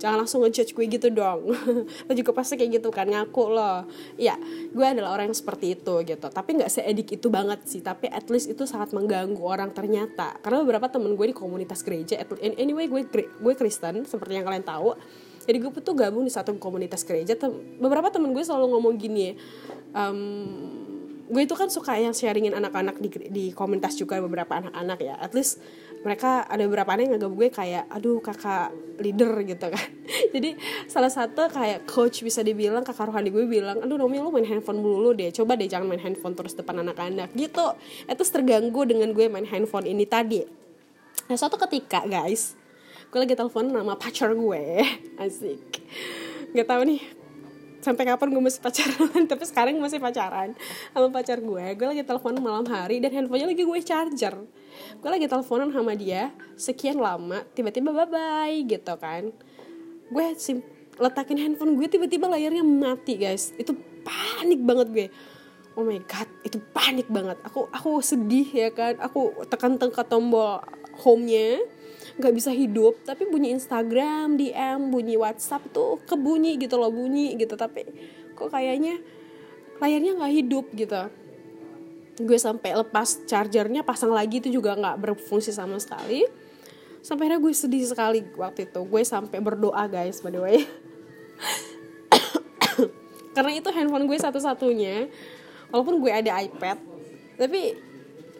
jangan 0.00 0.24
langsung 0.24 0.40
ngejudge 0.40 0.72
gue 0.72 0.86
gitu 0.88 1.08
dong. 1.12 1.52
Lo 2.08 2.12
juga 2.16 2.32
pasti 2.32 2.56
kayak 2.56 2.80
gitu 2.80 2.88
kan 2.88 3.04
ngaku 3.04 3.44
lo. 3.52 3.84
Ya 4.16 4.40
gue 4.72 4.86
adalah 4.86 5.12
orang 5.12 5.30
yang 5.30 5.36
seperti 5.36 5.76
itu 5.76 6.00
gitu. 6.08 6.26
Tapi 6.32 6.56
nggak 6.56 6.72
seedik 6.72 7.20
itu 7.20 7.28
banget 7.28 7.60
sih. 7.68 7.84
Tapi 7.84 8.08
at 8.08 8.26
least 8.32 8.48
itu 8.48 8.64
sangat 8.64 8.96
mengganggu 8.96 9.44
orang 9.44 9.76
ternyata. 9.76 10.40
Karena 10.40 10.64
beberapa 10.64 10.88
temen 10.88 11.12
gue 11.12 11.30
di 11.30 11.36
komunitas 11.36 11.84
gereja 11.84 12.16
anyway 12.56 12.88
gue 12.88 13.04
gue 13.12 13.54
Kristen 13.54 14.08
seperti 14.08 14.40
yang 14.40 14.48
kalian 14.48 14.64
tahu. 14.64 14.96
Jadi 15.44 15.56
gue 15.60 15.70
tuh 15.84 15.94
gabung 15.96 16.24
di 16.24 16.32
satu 16.32 16.56
komunitas 16.56 17.04
gereja. 17.04 17.36
Beberapa 17.76 18.08
temen 18.08 18.32
gue 18.32 18.40
selalu 18.40 18.72
ngomong 18.72 18.94
gini 18.96 19.36
um, 19.92 20.20
gue 21.30 21.42
itu 21.46 21.54
kan 21.54 21.70
suka 21.70 21.94
yang 21.94 22.10
sharingin 22.10 22.58
anak-anak 22.58 22.98
di, 22.98 23.08
di 23.30 23.44
komunitas 23.54 23.94
juga 23.94 24.18
beberapa 24.18 24.58
anak-anak 24.58 24.98
ya. 24.98 25.14
At 25.14 25.30
least 25.30 25.62
mereka 26.00 26.48
ada 26.48 26.64
beberapa 26.64 26.96
yang 26.96 27.12
nganggap 27.16 27.32
gue 27.36 27.48
kayak 27.52 27.84
aduh 27.92 28.24
kakak 28.24 28.72
leader 29.00 29.36
gitu 29.44 29.66
kan. 29.68 29.88
Jadi 30.34 30.56
salah 30.88 31.12
satu 31.12 31.52
kayak 31.52 31.84
coach 31.84 32.24
bisa 32.24 32.40
dibilang 32.40 32.80
kakak 32.80 33.12
rohani 33.12 33.28
gue 33.28 33.44
bilang 33.44 33.84
aduh 33.84 34.00
Nomi 34.00 34.16
lu 34.16 34.32
main 34.32 34.48
handphone 34.48 34.80
dulu 34.80 35.12
deh 35.12 35.28
coba 35.28 35.60
deh 35.60 35.68
jangan 35.68 35.84
main 35.92 36.00
handphone 36.00 36.32
terus 36.32 36.56
depan 36.56 36.80
anak-anak 36.80 37.36
gitu. 37.36 37.76
Itu 38.08 38.22
terganggu 38.24 38.88
dengan 38.88 39.12
gue 39.12 39.28
main 39.28 39.44
handphone 39.44 39.84
ini 39.84 40.08
tadi. 40.08 40.40
Nah 41.28 41.36
suatu 41.36 41.60
ketika 41.60 42.00
guys 42.08 42.56
gue 43.10 43.18
lagi 43.20 43.36
telepon 43.36 43.68
nama 43.68 43.92
pacar 43.92 44.32
gue. 44.32 44.64
Asik. 45.22 45.84
Nggak 46.56 46.64
tahu 46.68 46.82
nih 46.88 47.00
sampai 47.80 48.04
kapan 48.04 48.28
gue 48.28 48.42
masih 48.44 48.60
pacaran 48.60 49.24
tapi 49.30 49.44
sekarang 49.48 49.80
masih 49.80 50.00
pacaran 50.00 50.56
sama 50.96 51.12
pacar 51.12 51.44
gue. 51.44 51.64
Gue 51.76 51.86
lagi 51.92 52.04
telepon 52.08 52.40
malam 52.40 52.64
hari 52.72 53.04
dan 53.04 53.12
handphonenya 53.12 53.52
lagi 53.52 53.64
gue 53.68 53.80
charger 53.84 54.36
gue 55.00 55.10
lagi 55.10 55.26
teleponan 55.26 55.72
sama 55.72 55.92
dia 55.96 56.32
sekian 56.56 57.00
lama 57.00 57.44
tiba-tiba 57.56 57.90
bye 57.92 58.08
bye 58.08 58.56
gitu 58.66 58.94
kan. 59.00 59.32
Gue 60.10 60.26
sim 60.36 60.60
letakin 61.00 61.38
handphone 61.40 61.78
gue 61.78 61.88
tiba-tiba 61.88 62.28
layarnya 62.28 62.64
mati 62.66 63.16
guys. 63.16 63.56
Itu 63.56 63.76
panik 64.04 64.60
banget 64.60 64.88
gue. 64.92 65.06
Oh 65.78 65.86
my 65.86 66.00
god 66.04 66.28
itu 66.42 66.58
panik 66.74 67.08
banget. 67.08 67.38
Aku 67.46 67.70
aku 67.72 68.02
sedih 68.04 68.48
ya 68.50 68.68
kan. 68.74 68.98
Aku 69.00 69.32
tekan 69.48 69.80
tekan 69.80 70.06
tombol 70.06 70.60
home-nya. 71.00 71.62
Nggak 72.20 72.34
bisa 72.36 72.50
hidup 72.52 73.00
tapi 73.06 73.24
bunyi 73.30 73.56
Instagram 73.56 74.36
DM 74.36 74.92
bunyi 74.92 75.16
WhatsApp 75.16 75.64
tuh 75.72 76.02
kebunyi 76.04 76.60
gitu 76.60 76.76
loh 76.76 76.92
bunyi 76.92 77.38
gitu. 77.38 77.56
Tapi 77.56 77.86
kok 78.36 78.52
kayaknya 78.52 79.00
layarnya 79.80 80.12
nggak 80.20 80.34
hidup 80.36 80.66
gitu 80.76 81.08
gue 82.20 82.38
sampai 82.38 82.76
lepas 82.76 83.24
chargernya 83.24 83.80
pasang 83.82 84.12
lagi 84.12 84.38
itu 84.38 84.48
juga 84.52 84.76
nggak 84.76 84.96
berfungsi 85.00 85.50
sama 85.50 85.80
sekali. 85.80 86.24
Sampai 87.00 87.28
akhirnya 87.28 87.40
gue 87.40 87.52
sedih 87.56 87.84
sekali 87.88 88.20
waktu 88.36 88.68
itu. 88.68 88.80
Gue 88.84 89.02
sampai 89.02 89.40
berdoa 89.40 89.88
guys 89.88 90.20
by 90.20 90.30
the 90.30 90.40
way. 90.40 90.58
Karena 93.34 93.52
itu 93.56 93.68
handphone 93.72 94.04
gue 94.04 94.18
satu-satunya. 94.20 95.08
Walaupun 95.72 96.02
gue 96.04 96.12
ada 96.12 96.36
iPad 96.44 96.78
tapi 97.40 97.72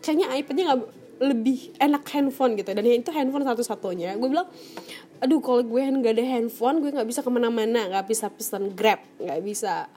kayaknya 0.04 0.28
iPadnya 0.36 0.64
nggak 0.68 0.80
lebih 1.20 1.72
enak 1.80 2.04
handphone 2.12 2.52
gitu. 2.60 2.76
Dan 2.76 2.84
itu 2.84 3.10
handphone 3.12 3.48
satu-satunya. 3.48 4.20
Gue 4.20 4.28
bilang 4.28 4.48
aduh 5.20 5.40
kalau 5.40 5.64
gue 5.64 5.80
nggak 5.80 6.16
ada 6.20 6.24
handphone 6.24 6.84
gue 6.84 6.92
nggak 6.92 7.08
bisa 7.08 7.24
ke 7.24 7.30
mana-mana. 7.32 7.88
Nggak 7.88 8.06
bisa 8.12 8.28
pesan 8.28 8.76
grab 8.76 9.00
nggak 9.16 9.40
bisa 9.40 9.88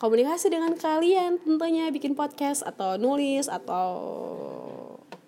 komunikasi 0.00 0.48
dengan 0.48 0.72
kalian 0.80 1.36
tentunya 1.44 1.92
bikin 1.92 2.16
podcast 2.16 2.64
atau 2.64 2.96
nulis 2.96 3.52
atau 3.52 3.86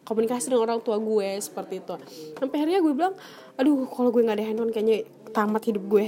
komunikasi 0.09 0.49
dengan 0.49 0.65
orang 0.65 0.81
tua 0.81 0.97
gue 0.97 1.37
seperti 1.45 1.85
itu. 1.85 1.95
Sampai 2.41 2.57
akhirnya 2.57 2.81
gue 2.81 2.93
bilang 2.97 3.15
aduh 3.61 3.85
kalau 3.93 4.09
gue 4.09 4.25
nggak 4.25 4.41
ada 4.41 4.47
handphone 4.49 4.73
kayaknya 4.73 5.05
tamat 5.37 5.63
hidup 5.69 5.85
gue. 5.93 6.07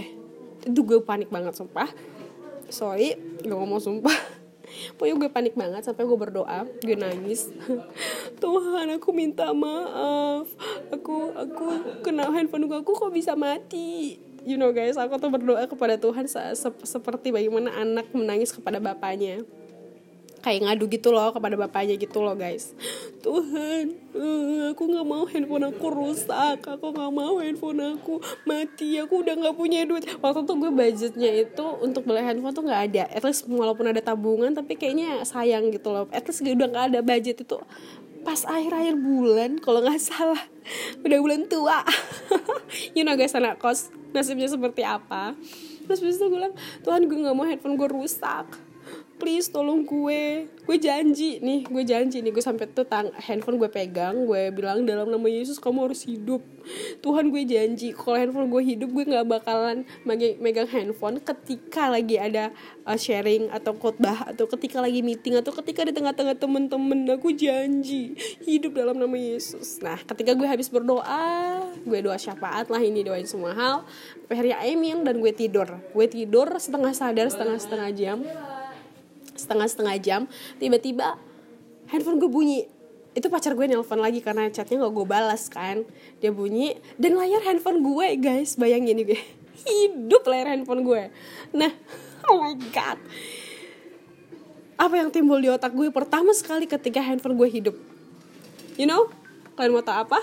Itu 0.64 0.80
gue 0.80 0.99
panik 1.04 1.28
banget 1.28 1.52
sumpah. 1.61 1.92
Sorry 2.73 3.21
gak 3.44 3.52
ngomong 3.52 3.85
sumpah. 3.85 4.16
Pokoknya 4.97 5.14
gue 5.21 5.30
panik 5.30 5.54
banget 5.54 5.85
sampai 5.85 6.09
gue 6.09 6.16
berdoa 6.16 6.64
gue 6.80 6.97
nangis. 6.97 7.52
Tuhan 8.42 8.97
aku 8.97 9.12
minta 9.12 9.52
maaf. 9.52 10.49
Aku 10.88 11.37
aku 11.37 11.64
kena 12.00 12.33
handphone 12.33 12.64
gue. 12.64 12.80
Aku 12.80 12.97
kok 12.97 13.12
bisa 13.12 13.37
mati 13.37 14.33
you 14.44 14.60
know 14.60 14.70
guys 14.70 14.94
aku 15.00 15.16
tuh 15.16 15.32
berdoa 15.32 15.64
kepada 15.64 15.96
Tuhan 15.96 16.28
se 16.28 16.40
seperti 16.84 17.32
bagaimana 17.32 17.72
anak 17.74 18.12
menangis 18.12 18.52
kepada 18.52 18.78
bapaknya. 18.78 19.42
Kayak 20.44 20.60
ngadu 20.68 20.84
gitu 20.92 21.08
loh 21.08 21.32
kepada 21.32 21.56
bapaknya 21.56 21.96
gitu 21.96 22.20
loh 22.20 22.36
guys. 22.36 22.76
Tuhan 23.24 23.96
uh, 24.12 24.76
aku 24.76 24.82
nggak 24.92 25.06
mau 25.08 25.24
handphone 25.24 25.72
aku 25.72 25.86
rusak. 25.88 26.60
Aku 26.60 26.92
nggak 26.92 27.12
mau 27.16 27.40
handphone 27.40 27.96
aku 27.96 28.20
mati. 28.44 29.00
Aku 29.00 29.24
udah 29.24 29.40
nggak 29.40 29.56
punya 29.56 29.88
duit. 29.88 30.04
Waktu 30.20 30.44
tuh 30.44 30.60
gue 30.60 30.68
budgetnya 30.68 31.48
itu 31.48 31.64
untuk 31.80 32.04
beli 32.04 32.20
handphone 32.20 32.52
tuh 32.52 32.60
nggak 32.60 32.82
ada. 32.92 33.04
At 33.08 33.24
least 33.24 33.48
walaupun 33.48 33.88
ada 33.88 34.04
tabungan 34.04 34.52
tapi 34.52 34.76
kayaknya 34.76 35.24
sayang 35.24 35.72
gitu 35.72 35.88
loh. 35.88 36.04
At 36.12 36.28
least 36.28 36.44
udah 36.44 36.68
nggak 36.68 36.86
ada 36.92 37.00
budget 37.00 37.40
itu 37.40 37.56
pas 38.25 38.40
akhir-akhir 38.49 38.97
bulan 38.97 39.50
kalau 39.61 39.85
nggak 39.85 40.00
salah. 40.00 40.40
Udah 41.04 41.19
bulan 41.21 41.47
tua. 41.47 41.85
You 42.97 43.07
know 43.07 43.14
guys 43.14 43.37
anak 43.37 43.62
kos 43.62 43.95
nasibnya 44.11 44.50
seperti 44.50 44.83
apa. 44.83 45.37
Terus 45.85 46.00
bis 46.00 46.16
itu 46.16 46.26
gue 46.26 46.40
bilang 46.40 46.57
Tuhan 46.83 47.07
gue 47.07 47.19
nggak 47.21 47.37
mau 47.37 47.47
handphone 47.47 47.76
gue 47.76 47.87
rusak 47.87 48.74
please 49.16 49.47
tolong 49.50 49.87
gue. 49.87 50.49
Gue 50.64 50.76
janji 50.80 51.38
nih 51.44 51.68
gue 51.68 51.85
janji 51.85 52.25
nih 52.25 52.33
gue 52.33 52.40
sampai 52.40 52.64
tuh 52.73 52.88
tang 52.88 53.12
handphone 53.21 53.61
gue 53.61 53.68
pegang 53.68 54.25
gue 54.25 54.49
bilang 54.49 54.88
dalam 54.88 55.12
nama 55.12 55.28
Yesus 55.28 55.61
kamu 55.61 55.90
harus 55.90 56.09
hidup. 56.09 56.40
Tuhan 57.04 57.28
gue 57.28 57.44
janji 57.44 57.92
kalau 57.92 58.16
handphone 58.16 58.49
gue 58.49 58.62
hidup 58.64 58.88
gue 58.88 59.04
nggak 59.04 59.28
bakalan 59.28 59.85
megang 60.40 60.68
handphone 60.73 61.21
ketika 61.21 61.92
lagi 61.92 62.16
ada 62.16 62.49
uh, 62.88 62.97
sharing 62.97 63.52
atau 63.52 63.76
khotbah 63.76 64.33
atau 64.33 64.49
ketika 64.56 64.80
lagi 64.80 65.04
meeting 65.04 65.37
atau 65.37 65.52
ketika 65.52 65.85
di 65.85 65.92
tengah-tengah 65.92 66.40
temen-temen. 66.40 67.04
Aku 67.21 67.30
janji 67.37 68.16
hidup 68.49 68.75
dalam 68.80 68.97
nama 68.97 69.14
Yesus. 69.14 69.85
Nah 69.85 70.00
ketika 70.00 70.33
gue 70.33 70.49
habis 70.49 70.73
berdoa 70.73 71.61
gue 71.85 71.99
doa 72.00 72.16
syafaat 72.16 72.73
lah 72.73 72.80
ini 72.80 73.04
doain 73.04 73.28
semua 73.28 73.52
hal. 73.52 73.76
Akhirnya 74.33 74.64
amin 74.64 75.04
dan 75.04 75.21
gue 75.21 75.33
tidur. 75.37 75.68
Gue 75.92 76.06
tidur 76.09 76.49
setengah 76.56 76.97
sadar 76.97 77.28
setengah 77.28 77.61
setengah 77.61 77.90
jam 77.92 78.18
setengah-setengah 79.34 79.96
jam 80.00 80.20
tiba-tiba 80.58 81.18
handphone 81.90 82.18
gue 82.22 82.30
bunyi. 82.30 82.60
Itu 83.14 83.30
pacar 83.30 83.54
gue 83.54 83.70
nelpon 83.70 84.02
lagi 84.02 84.18
karena 84.18 84.50
chatnya 84.50 84.82
gak 84.82 84.94
gue 84.94 85.06
balas 85.06 85.46
kan. 85.46 85.86
Dia 86.18 86.34
bunyi 86.34 86.74
dan 86.98 87.14
layar 87.14 87.42
handphone 87.46 87.82
gue 87.82 88.18
guys. 88.18 88.58
Bayangin 88.58 88.98
gue. 89.06 89.20
Hidup 89.64 90.26
layar 90.26 90.50
handphone 90.50 90.82
gue. 90.82 91.02
Nah 91.54 91.70
oh 92.30 92.42
my 92.42 92.54
god. 92.74 92.98
Apa 94.74 94.94
yang 94.98 95.14
timbul 95.14 95.38
di 95.38 95.46
otak 95.46 95.70
gue? 95.70 95.86
Pertama 95.94 96.34
sekali 96.34 96.66
ketika 96.66 96.98
handphone 96.98 97.38
gue 97.38 97.46
hidup. 97.46 97.76
You 98.74 98.90
know 98.90 99.06
kalian 99.54 99.70
mau 99.70 99.86
tau 99.86 100.02
apa? 100.02 100.18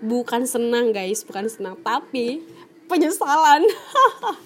Bukan 0.00 0.48
senang 0.48 0.96
guys. 0.96 1.20
Bukan 1.20 1.44
senang. 1.52 1.76
Tapi 1.84 2.40
penyesalan. 2.86 3.62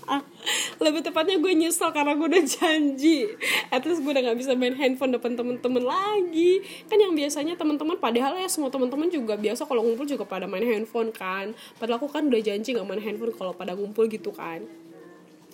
Lebih 0.84 1.04
tepatnya 1.04 1.36
gue 1.36 1.52
nyesel 1.52 1.92
karena 1.92 2.16
gue 2.16 2.26
udah 2.26 2.44
janji. 2.44 3.28
At 3.68 3.84
least 3.84 4.00
gue 4.00 4.10
udah 4.10 4.32
gak 4.32 4.38
bisa 4.40 4.56
main 4.56 4.74
handphone 4.74 5.12
depan 5.14 5.36
temen-temen 5.36 5.84
lagi. 5.84 6.64
Kan 6.88 6.98
yang 6.98 7.12
biasanya 7.12 7.54
teman-teman 7.54 8.00
padahal 8.00 8.40
ya 8.40 8.48
semua 8.48 8.72
teman-teman 8.72 9.12
juga 9.12 9.36
biasa 9.36 9.68
kalau 9.68 9.84
ngumpul 9.84 10.08
juga 10.08 10.24
pada 10.24 10.48
main 10.48 10.64
handphone 10.64 11.12
kan. 11.12 11.52
Padahal 11.76 12.00
aku 12.00 12.08
kan 12.08 12.26
udah 12.26 12.40
janji 12.40 12.72
gak 12.72 12.88
main 12.88 13.00
handphone 13.04 13.32
kalau 13.36 13.52
pada 13.52 13.76
ngumpul 13.76 14.08
gitu 14.08 14.32
kan. 14.32 14.64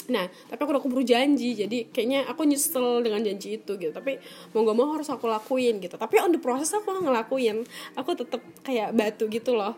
Nah, 0.07 0.31
tapi 0.47 0.61
aku 0.63 0.71
udah 0.71 0.83
keburu 0.87 1.03
janji, 1.03 1.59
jadi 1.59 1.91
kayaknya 1.91 2.31
aku 2.31 2.47
nyesel 2.47 3.03
dengan 3.03 3.27
janji 3.27 3.59
itu 3.59 3.75
gitu. 3.75 3.91
Tapi 3.91 4.23
mau 4.55 4.63
gak 4.63 4.77
mau 4.79 4.95
harus 4.95 5.11
aku 5.11 5.27
lakuin 5.27 5.83
gitu. 5.83 5.99
Tapi 5.99 6.23
on 6.23 6.31
the 6.31 6.39
process 6.39 6.79
aku 6.79 7.03
ngelakuin, 7.03 7.67
aku 7.99 8.15
tetap 8.15 8.39
kayak 8.63 8.95
batu 8.95 9.27
gitu 9.27 9.59
loh 9.59 9.75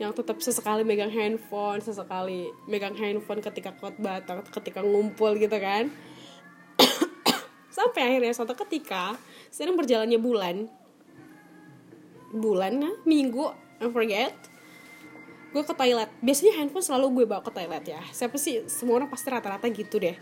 yang 0.00 0.12
tetap 0.16 0.40
sesekali 0.40 0.86
megang 0.86 1.12
handphone 1.12 1.82
sesekali 1.84 2.48
megang 2.64 2.96
handphone 2.96 3.44
ketika 3.44 3.74
khotbah 3.76 4.24
atau 4.24 4.40
ketika 4.60 4.80
ngumpul 4.80 5.36
gitu 5.36 5.56
kan. 5.60 5.92
Sampai 7.76 8.00
akhirnya 8.08 8.32
suatu 8.32 8.56
ketika 8.66 9.16
sedang 9.52 9.76
berjalannya 9.76 10.16
bulan. 10.16 10.56
Bulan 12.32 12.72
nah, 12.80 12.94
minggu 13.04 13.52
I 13.82 13.90
forget. 13.92 14.32
Gue 15.52 15.60
ke 15.68 15.74
toilet. 15.76 16.08
Biasanya 16.24 16.64
handphone 16.64 16.84
selalu 16.86 17.06
gue 17.20 17.24
bawa 17.28 17.44
ke 17.44 17.52
toilet 17.52 17.84
ya. 17.84 18.00
Siapa 18.08 18.40
sih? 18.40 18.64
Semua 18.72 19.02
orang 19.02 19.12
pasti 19.12 19.28
rata-rata 19.28 19.68
gitu 19.68 20.00
deh. 20.00 20.16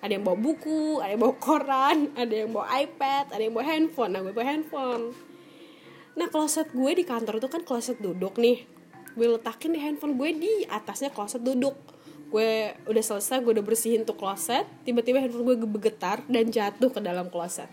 Ada 0.00 0.16
yang 0.16 0.24
bawa 0.24 0.40
buku 0.40 1.04
ada 1.04 1.12
yang 1.12 1.20
bawa 1.20 1.36
koran 1.36 2.08
ada 2.16 2.32
yang 2.32 2.48
bawa 2.56 2.72
iPad 2.80 3.36
ada 3.36 3.42
yang 3.44 3.52
bawa 3.52 3.66
handphone. 3.68 4.10
Nah 4.16 4.20
gue 4.24 4.32
bawa 4.32 4.46
handphone. 4.48 5.04
Nah 6.16 6.26
kloset 6.32 6.72
gue 6.72 6.90
di 6.96 7.04
kantor 7.04 7.36
itu 7.36 7.48
kan 7.52 7.60
kloset 7.60 8.00
duduk 8.00 8.40
nih 8.40 8.79
gue 9.14 9.26
letakin 9.26 9.74
di 9.74 9.80
handphone 9.82 10.14
gue 10.18 10.30
di 10.36 10.52
atasnya 10.66 11.10
kloset 11.10 11.42
duduk. 11.42 11.74
Gue 12.30 12.74
udah 12.86 13.02
selesai 13.02 13.42
gue 13.42 13.52
udah 13.58 13.66
bersihin 13.66 14.06
tuh 14.06 14.14
kloset. 14.14 14.66
Tiba-tiba 14.86 15.18
handphone 15.18 15.44
gue 15.46 15.56
bergetar 15.66 16.22
dan 16.30 16.50
jatuh 16.50 16.90
ke 16.90 17.00
dalam 17.02 17.30
kloset. 17.30 17.70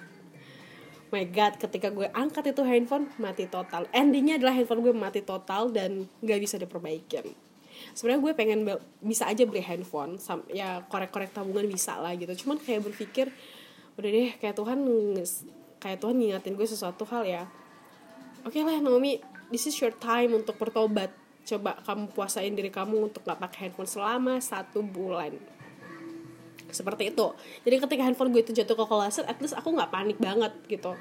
My 1.14 1.24
god 1.24 1.56
ketika 1.62 1.94
gue 1.94 2.12
angkat 2.12 2.52
itu 2.52 2.62
handphone 2.66 3.08
mati 3.22 3.48
total. 3.48 3.88
Endingnya 3.96 4.42
adalah 4.42 4.58
handphone 4.58 4.82
gue 4.84 4.94
mati 4.94 5.22
total 5.24 5.72
dan 5.72 6.10
gak 6.20 6.42
bisa 6.42 6.60
diperbaikin 6.60 7.48
sebenarnya 7.94 8.22
gue 8.22 8.34
pengen 8.34 8.60
bisa 9.02 9.30
aja 9.30 9.44
beli 9.46 9.62
handphone 9.62 10.18
ya 10.50 10.82
korek-korek 10.90 11.32
tabungan 11.34 11.66
bisa 11.70 11.98
lah 11.98 12.14
gitu. 12.18 12.46
Cuman 12.46 12.58
kayak 12.62 12.86
berpikir 12.90 13.30
udah 13.98 14.10
deh 14.10 14.30
kayak 14.38 14.56
Tuhan 14.58 14.80
kayak 15.82 15.98
Tuhan 16.02 16.16
ngingatin 16.18 16.54
gue 16.58 16.68
sesuatu 16.68 17.06
hal 17.10 17.24
ya. 17.26 17.44
Oke 18.46 18.62
okay 18.62 18.66
lah 18.66 18.80
Naomi 18.82 19.22
this 19.54 19.70
is 19.70 19.76
your 19.78 19.94
time 19.94 20.34
untuk 20.34 20.58
bertobat 20.58 21.14
coba 21.48 21.80
kamu 21.88 22.12
puasain 22.12 22.52
diri 22.52 22.68
kamu 22.68 23.08
untuk 23.08 23.24
gak 23.24 23.40
pakai 23.40 23.72
handphone 23.72 23.88
selama 23.88 24.44
satu 24.44 24.84
bulan. 24.84 25.32
Seperti 26.68 27.16
itu. 27.16 27.26
Jadi 27.64 27.76
ketika 27.80 28.02
handphone 28.04 28.36
gue 28.36 28.44
itu 28.44 28.52
jatuh 28.52 28.76
ke 28.76 28.86
kloset 28.86 29.24
at 29.24 29.40
least 29.40 29.56
aku 29.56 29.72
nggak 29.72 29.88
panik 29.88 30.20
banget 30.20 30.52
gitu. 30.68 30.92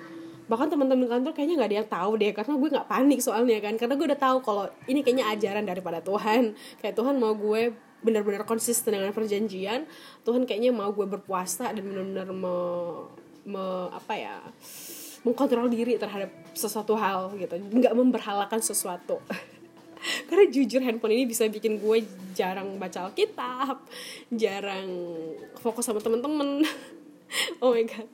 Bahkan 0.47 0.71
teman-teman 0.71 1.11
kantor 1.11 1.35
kayaknya 1.35 1.59
nggak 1.59 1.71
ada 1.75 1.79
yang 1.83 1.91
tahu 1.91 2.11
deh 2.23 2.31
karena 2.31 2.55
gue 2.55 2.69
nggak 2.71 2.89
panik 2.89 3.19
soalnya 3.19 3.59
kan. 3.59 3.75
Karena 3.75 3.95
gue 3.99 4.07
udah 4.07 4.21
tahu 4.21 4.37
kalau 4.47 4.65
ini 4.87 5.03
kayaknya 5.03 5.27
ajaran 5.35 5.67
daripada 5.67 5.99
Tuhan. 5.99 6.55
Kayak 6.79 6.95
Tuhan 6.95 7.15
mau 7.19 7.35
gue 7.35 7.75
benar-benar 8.07 8.47
konsisten 8.47 8.95
dengan 8.95 9.11
perjanjian. 9.11 9.91
Tuhan 10.23 10.47
kayaknya 10.47 10.71
mau 10.71 10.95
gue 10.95 11.07
berpuasa 11.11 11.75
dan 11.75 11.83
benar-benar 11.83 12.31
me, 12.31 12.57
me 13.43 13.67
apa 13.91 14.15
ya 14.15 14.39
mengkontrol 15.27 15.67
diri 15.67 15.99
terhadap 15.99 16.31
sesuatu 16.55 16.95
hal 16.95 17.35
gitu. 17.35 17.59
Nggak 17.59 17.91
memberhalakan 17.99 18.63
sesuatu 18.63 19.19
karena 20.29 20.45
jujur 20.53 20.81
handphone 20.85 21.15
ini 21.17 21.25
bisa 21.27 21.49
bikin 21.49 21.81
gue 21.81 22.05
jarang 22.37 22.77
baca 22.77 23.09
Alkitab 23.09 23.89
jarang 24.33 24.89
fokus 25.61 25.89
sama 25.89 26.01
temen-temen. 26.03 26.63
Oh 27.59 27.75
my 27.75 27.83
god. 27.83 28.07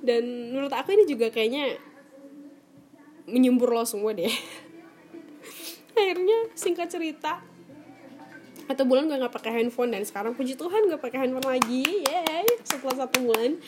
Dan 0.00 0.56
menurut 0.56 0.72
aku 0.72 0.96
ini 0.96 1.04
juga 1.04 1.28
kayaknya 1.28 1.76
menyembur 3.28 3.76
lo 3.76 3.84
semua 3.84 4.16
deh. 4.16 4.24
Akhirnya 6.00 6.48
singkat 6.56 6.88
cerita 6.88 7.44
atau 8.64 8.88
bulan 8.88 9.04
gue 9.04 9.20
nggak 9.20 9.36
pakai 9.36 9.60
handphone 9.60 9.92
dan 9.92 10.00
sekarang 10.08 10.32
puji 10.32 10.56
Tuhan 10.56 10.88
gue 10.88 10.96
pakai 10.96 11.28
handphone 11.28 11.44
lagi. 11.44 11.84
Yay 12.08 12.48
setelah 12.64 13.04
satu 13.04 13.20
bulan. 13.20 13.60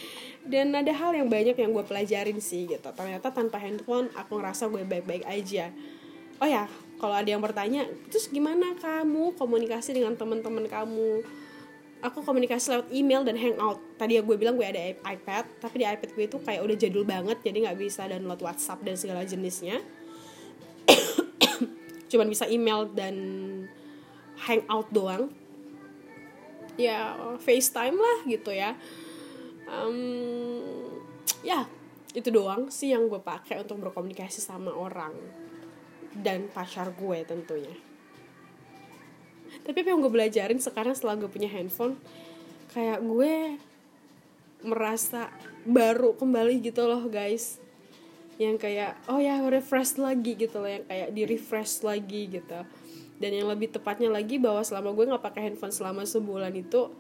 Dan 0.49 0.73
ada 0.73 0.97
hal 0.97 1.13
yang 1.13 1.29
banyak 1.29 1.61
yang 1.61 1.77
gue 1.77 1.85
pelajarin 1.85 2.41
sih 2.41 2.65
gitu. 2.73 2.89
Ternyata 2.97 3.29
tanpa 3.37 3.61
handphone 3.61 4.09
aku 4.17 4.41
ngerasa 4.41 4.73
gue 4.73 4.81
baik-baik 4.81 5.29
aja. 5.29 5.69
Oh 6.41 6.49
ya 6.49 6.65
kalau 6.97 7.13
ada 7.13 7.29
yang 7.29 7.43
bertanya 7.45 7.85
terus 8.09 8.33
gimana 8.33 8.73
kamu 8.81 9.37
komunikasi 9.37 9.93
dengan 9.93 10.17
teman-teman 10.17 10.65
kamu? 10.65 11.25
Aku 12.05 12.21
komunikasi 12.21 12.77
lewat 12.77 12.89
email 12.93 13.25
dan 13.25 13.37
hangout. 13.41 13.81
Tadi 13.97 14.21
ya 14.21 14.23
gue 14.23 14.37
bilang 14.37 14.57
gue 14.57 14.65
ada 14.69 14.81
iPad 15.05 15.45
tapi 15.61 15.81
di 15.81 15.87
iPad 15.89 16.11
gue 16.13 16.25
itu 16.29 16.39
kayak 16.41 16.61
udah 16.65 16.77
jadul 16.77 17.05
banget 17.09 17.41
jadi 17.41 17.69
nggak 17.69 17.79
bisa 17.81 18.05
download 18.09 18.41
WhatsApp 18.41 18.85
dan 18.85 18.97
segala 18.97 19.25
jenisnya. 19.25 19.81
Cuman 22.13 22.29
bisa 22.29 22.49
email 22.49 22.89
dan 22.93 23.17
hangout 24.49 24.89
doang. 24.93 25.33
Ya 26.77 27.17
FaceTime 27.41 27.97
lah 27.97 28.19
gitu 28.29 28.53
ya. 28.53 28.77
Um, 29.67 30.77
ya 31.43 31.67
itu 32.17 32.33
doang 32.33 32.73
sih 32.73 32.97
yang 32.97 33.13
gue 33.13 33.21
pakai 33.21 33.61
untuk 33.61 33.83
berkomunikasi 33.85 34.41
sama 34.41 34.73
orang 34.73 35.13
dan 36.21 36.49
pacar 36.53 36.93
gue 36.93 37.19
tentunya. 37.27 37.75
Tapi 39.63 39.77
apa 39.83 39.89
yang 39.89 40.01
gue 40.03 40.13
belajarin 40.13 40.61
sekarang 40.61 40.95
setelah 40.95 41.17
gue 41.19 41.31
punya 41.31 41.51
handphone 41.51 41.97
kayak 42.75 43.01
gue 43.01 43.57
merasa 44.67 45.33
baru 45.65 46.15
kembali 46.19 46.61
gitu 46.61 46.85
loh 46.85 47.07
guys. 47.07 47.63
Yang 48.37 48.69
kayak 48.69 48.93
oh 49.09 49.17
ya 49.17 49.41
refresh 49.49 49.97
lagi 49.97 50.37
gitu 50.37 50.61
loh 50.61 50.69
yang 50.69 50.85
kayak 50.85 51.09
di 51.15 51.23
refresh 51.25 51.81
lagi 51.87 52.29
gitu. 52.29 52.61
Dan 53.17 53.31
yang 53.33 53.49
lebih 53.49 53.73
tepatnya 53.73 54.13
lagi 54.13 54.37
bahwa 54.37 54.61
selama 54.61 54.93
gue 54.93 55.05
nggak 55.09 55.25
pakai 55.25 55.43
handphone 55.49 55.73
selama 55.73 56.05
sebulan 56.05 56.53
itu 56.53 56.93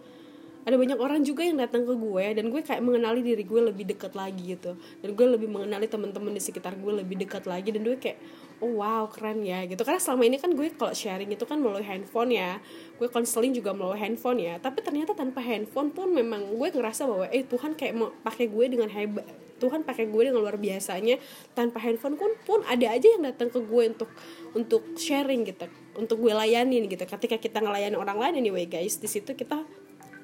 ada 0.66 0.74
banyak 0.74 0.98
orang 0.98 1.22
juga 1.22 1.46
yang 1.46 1.62
datang 1.62 1.86
ke 1.86 1.94
gue 1.94 2.24
dan 2.34 2.50
gue 2.50 2.58
kayak 2.58 2.82
mengenali 2.82 3.22
diri 3.22 3.46
gue 3.46 3.70
lebih 3.70 3.86
dekat 3.86 4.18
lagi 4.18 4.58
gitu. 4.58 4.74
Dan 4.98 5.14
gue 5.14 5.26
lebih 5.38 5.46
mengenali 5.46 5.86
teman-teman 5.86 6.34
di 6.34 6.42
sekitar 6.42 6.74
gue 6.74 7.04
lebih 7.04 7.22
dekat 7.22 7.46
lagi 7.46 7.70
dan 7.70 7.86
gue 7.86 7.94
kayak 7.94 8.18
oh 8.60 8.80
wow 8.80 9.04
keren 9.12 9.44
ya 9.44 9.64
gitu. 9.68 9.84
Karena 9.84 10.00
selama 10.00 10.22
ini 10.24 10.36
kan 10.40 10.52
gue 10.56 10.72
kalau 10.72 10.96
sharing 10.96 11.28
itu 11.28 11.44
kan 11.44 11.60
melalui 11.60 11.84
handphone 11.84 12.32
ya. 12.32 12.56
Gue 12.96 13.08
konseling 13.12 13.52
juga 13.52 13.76
melalui 13.76 14.00
handphone 14.00 14.40
ya. 14.40 14.56
Tapi 14.56 14.80
ternyata 14.80 15.12
tanpa 15.12 15.44
handphone 15.44 15.92
pun 15.92 16.08
memang 16.08 16.56
gue 16.56 16.68
ngerasa 16.72 17.04
bahwa 17.04 17.26
eh 17.28 17.44
Tuhan 17.44 17.76
kayak 17.76 17.94
mau 17.96 18.08
pakai 18.24 18.48
gue 18.48 18.64
dengan 18.72 18.88
hebat 18.88 19.26
Tuhan 19.56 19.88
pakai 19.88 20.12
gue 20.12 20.22
dengan 20.28 20.44
luar 20.44 20.60
biasanya. 20.60 21.16
Tanpa 21.56 21.80
handphone 21.80 22.16
pun 22.16 22.32
pun 22.44 22.60
ada 22.68 22.92
aja 22.92 23.08
yang 23.08 23.24
datang 23.24 23.48
ke 23.48 23.60
gue 23.60 23.84
untuk 23.92 24.10
untuk 24.52 24.82
sharing 24.96 25.44
gitu. 25.48 25.68
Untuk 25.96 26.20
gue 26.20 26.32
layanin 26.32 26.88
gitu. 26.88 27.04
Ketika 27.04 27.40
kita 27.40 27.60
ngelayani 27.60 27.96
orang 27.96 28.20
lain 28.20 28.44
anyway 28.44 28.68
guys 28.68 29.00
di 29.00 29.08
situ 29.08 29.32
kita 29.32 29.64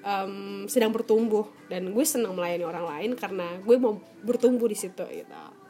um, 0.05 0.65
sedang 0.69 0.93
bertumbuh. 0.93 1.49
Dan 1.69 1.93
gue 1.93 2.05
senang 2.05 2.37
melayani 2.37 2.65
orang 2.65 2.85
lain 2.85 3.11
karena 3.17 3.57
gue 3.61 3.77
mau 3.81 4.01
bertumbuh 4.25 4.69
di 4.69 4.77
situ 4.77 5.05
gitu 5.09 5.62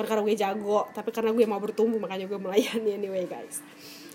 bukan 0.00 0.16
karena 0.16 0.24
gue 0.24 0.36
jago 0.40 0.88
tapi 0.96 1.12
karena 1.12 1.30
gue 1.36 1.44
mau 1.44 1.60
bertumbuh 1.60 2.00
makanya 2.00 2.24
gue 2.24 2.40
melayani 2.40 2.96
anyway 2.96 3.28
guys. 3.28 3.60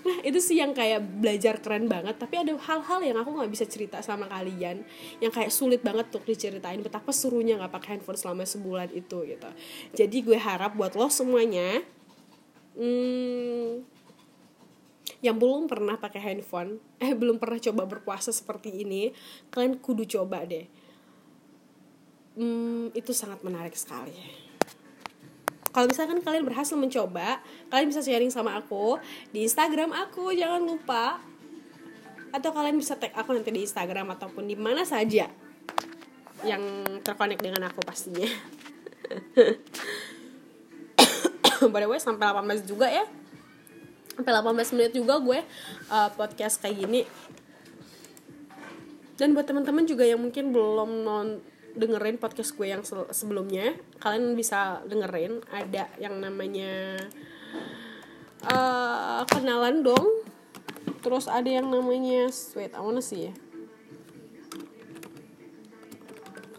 Nah 0.02 0.18
itu 0.26 0.42
sih 0.42 0.58
yang 0.58 0.74
kayak 0.74 1.22
belajar 1.22 1.62
keren 1.62 1.86
banget 1.86 2.18
tapi 2.18 2.42
ada 2.42 2.58
hal-hal 2.58 3.00
yang 3.06 3.18
aku 3.22 3.38
nggak 3.38 3.52
bisa 3.54 3.70
cerita 3.70 4.02
sama 4.02 4.26
kalian 4.26 4.82
yang 5.22 5.30
kayak 5.30 5.54
sulit 5.54 5.86
banget 5.86 6.10
untuk 6.10 6.26
diceritain 6.26 6.82
betapa 6.82 7.14
serunya 7.14 7.54
nggak 7.62 7.70
pakai 7.70 7.90
handphone 7.98 8.18
selama 8.18 8.50
sebulan 8.50 8.90
itu 8.98 9.18
gitu. 9.30 9.50
Jadi 9.94 10.18
gue 10.26 10.38
harap 10.42 10.74
buat 10.74 10.98
lo 10.98 11.06
semuanya 11.06 11.86
hmm, 12.74 13.86
yang 15.22 15.38
belum 15.38 15.70
pernah 15.70 16.02
pakai 16.02 16.34
handphone 16.34 16.82
eh 16.98 17.14
belum 17.14 17.38
pernah 17.38 17.62
coba 17.62 17.86
berpuasa 17.86 18.34
seperti 18.34 18.82
ini 18.82 19.14
kalian 19.54 19.78
kudu 19.78 20.10
coba 20.18 20.42
deh. 20.50 20.66
Hmm, 22.36 22.90
itu 22.98 23.14
sangat 23.14 23.46
menarik 23.46 23.78
sekali 23.78 24.45
kalau 25.76 25.92
misalkan 25.92 26.24
kalian 26.24 26.48
berhasil 26.48 26.80
mencoba 26.80 27.44
kalian 27.68 27.92
bisa 27.92 28.00
sharing 28.00 28.32
sama 28.32 28.56
aku 28.56 28.96
di 29.36 29.44
Instagram 29.44 29.92
aku 29.92 30.32
jangan 30.32 30.64
lupa. 30.64 31.20
Atau 32.32 32.56
kalian 32.56 32.80
bisa 32.80 32.96
tag 32.96 33.12
aku 33.12 33.36
nanti 33.36 33.52
di 33.52 33.68
Instagram 33.68 34.16
ataupun 34.16 34.48
di 34.48 34.56
mana 34.56 34.88
saja 34.88 35.28
yang 36.48 36.64
terkonek 37.04 37.44
dengan 37.44 37.68
aku 37.68 37.84
pastinya. 37.84 38.24
By 41.72 41.80
the 41.84 41.88
way 41.92 42.00
sampai 42.00 42.24
18 42.24 42.64
juga 42.64 42.88
ya. 42.88 43.04
Sampai 44.16 44.32
18 44.32 44.76
menit 44.80 44.96
juga 44.96 45.20
gue 45.20 45.40
uh, 45.92 46.10
podcast 46.16 46.64
kayak 46.64 46.88
gini. 46.88 47.04
Dan 49.16 49.32
buat 49.32 49.48
teman-teman 49.48 49.88
juga 49.88 50.04
yang 50.08 50.20
mungkin 50.20 50.52
belum 50.52 51.04
non 51.04 51.55
dengerin 51.76 52.18
podcast 52.18 52.56
gue 52.56 52.68
yang 52.72 52.82
sebelumnya. 53.12 53.76
Kalian 54.00 54.34
bisa 54.34 54.82
dengerin 54.88 55.44
ada 55.52 55.92
yang 56.00 56.18
namanya 56.24 56.98
uh, 58.48 59.22
kenalan 59.28 59.84
dong. 59.84 60.24
Terus 61.04 61.30
ada 61.30 61.46
yang 61.46 61.70
namanya 61.70 62.32
wait 62.58 62.74
I 62.74 62.82
wanna 62.82 63.04
see 63.04 63.30
ya. 63.30 63.34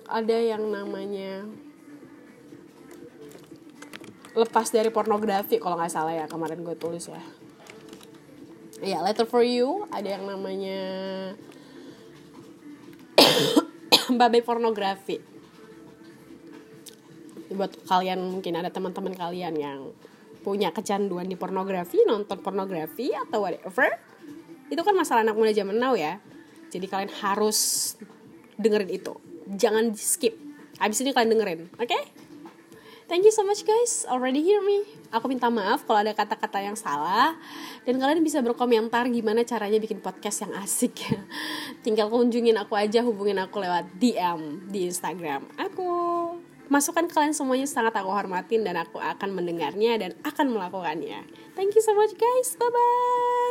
Ada 0.07 0.55
yang 0.55 0.71
namanya 0.71 1.51
lepas 4.37 4.69
dari 4.71 4.93
pornografi 4.93 5.59
kalau 5.59 5.81
nggak 5.81 5.91
salah 5.91 6.15
ya 6.15 6.31
kemarin 6.31 6.63
gue 6.63 6.77
tulis 6.79 7.11
ya. 7.11 7.25
Ya 8.85 9.01
letter 9.01 9.25
for 9.25 9.43
you. 9.43 9.89
Ada 9.91 10.21
yang 10.21 10.29
namanya 10.29 10.81
babe 14.15 14.43
pornografi 14.43 15.19
buat 17.51 17.73
kalian 17.87 18.21
mungkin 18.21 18.59
ada 18.59 18.69
teman-teman 18.69 19.15
kalian 19.15 19.55
yang 19.55 19.81
punya 20.43 20.71
kecanduan 20.71 21.27
di 21.27 21.35
pornografi 21.39 22.03
nonton 22.07 22.39
pornografi 22.43 23.11
atau 23.15 23.43
whatever 23.43 23.91
itu 24.67 24.83
kan 24.83 24.95
masalah 24.95 25.23
anak 25.23 25.39
muda 25.39 25.55
zaman 25.55 25.79
now 25.79 25.95
ya 25.95 26.19
jadi 26.71 26.87
kalian 26.91 27.13
harus 27.23 27.95
dengerin 28.59 28.91
itu 28.91 29.15
jangan 29.47 29.95
skip 29.95 30.47
Abis 30.77 31.01
ini 31.01 31.17
kalian 31.17 31.33
dengerin, 31.33 31.61
oke? 31.81 31.89
Okay? 31.89 32.03
Thank 33.07 33.23
you 33.23 33.31
so 33.31 33.47
much 33.47 33.63
guys, 33.63 34.03
already 34.11 34.43
hear 34.43 34.59
me. 34.59 34.83
Aku 35.15 35.31
minta 35.31 35.47
maaf 35.47 35.87
kalau 35.87 36.03
ada 36.03 36.11
kata-kata 36.11 36.59
yang 36.59 36.75
salah 36.75 37.39
dan 37.87 38.03
kalian 38.03 38.19
bisa 38.19 38.43
berkomentar 38.43 39.07
gimana 39.07 39.47
caranya 39.47 39.79
bikin 39.79 40.03
podcast 40.03 40.43
yang 40.43 40.59
asik. 40.59 41.15
Tinggal 41.87 42.11
kunjungin 42.11 42.59
aku 42.59 42.75
aja, 42.75 43.07
hubungin 43.07 43.39
aku 43.39 43.63
lewat 43.63 43.95
DM 44.03 44.67
di 44.67 44.91
Instagram. 44.91 45.47
Aku 45.55 45.87
masukan 46.67 47.07
kalian 47.07 47.31
semuanya 47.31 47.71
sangat 47.71 47.95
aku 47.95 48.11
hormatin 48.11 48.67
dan 48.67 48.75
aku 48.75 48.99
akan 48.99 49.39
mendengarnya 49.39 50.03
dan 50.03 50.11
akan 50.27 50.51
melakukannya. 50.51 51.23
Thank 51.55 51.79
you 51.79 51.83
so 51.87 51.95
much 51.95 52.11
guys. 52.19 52.59
Bye 52.59 52.75
bye. 52.75 53.46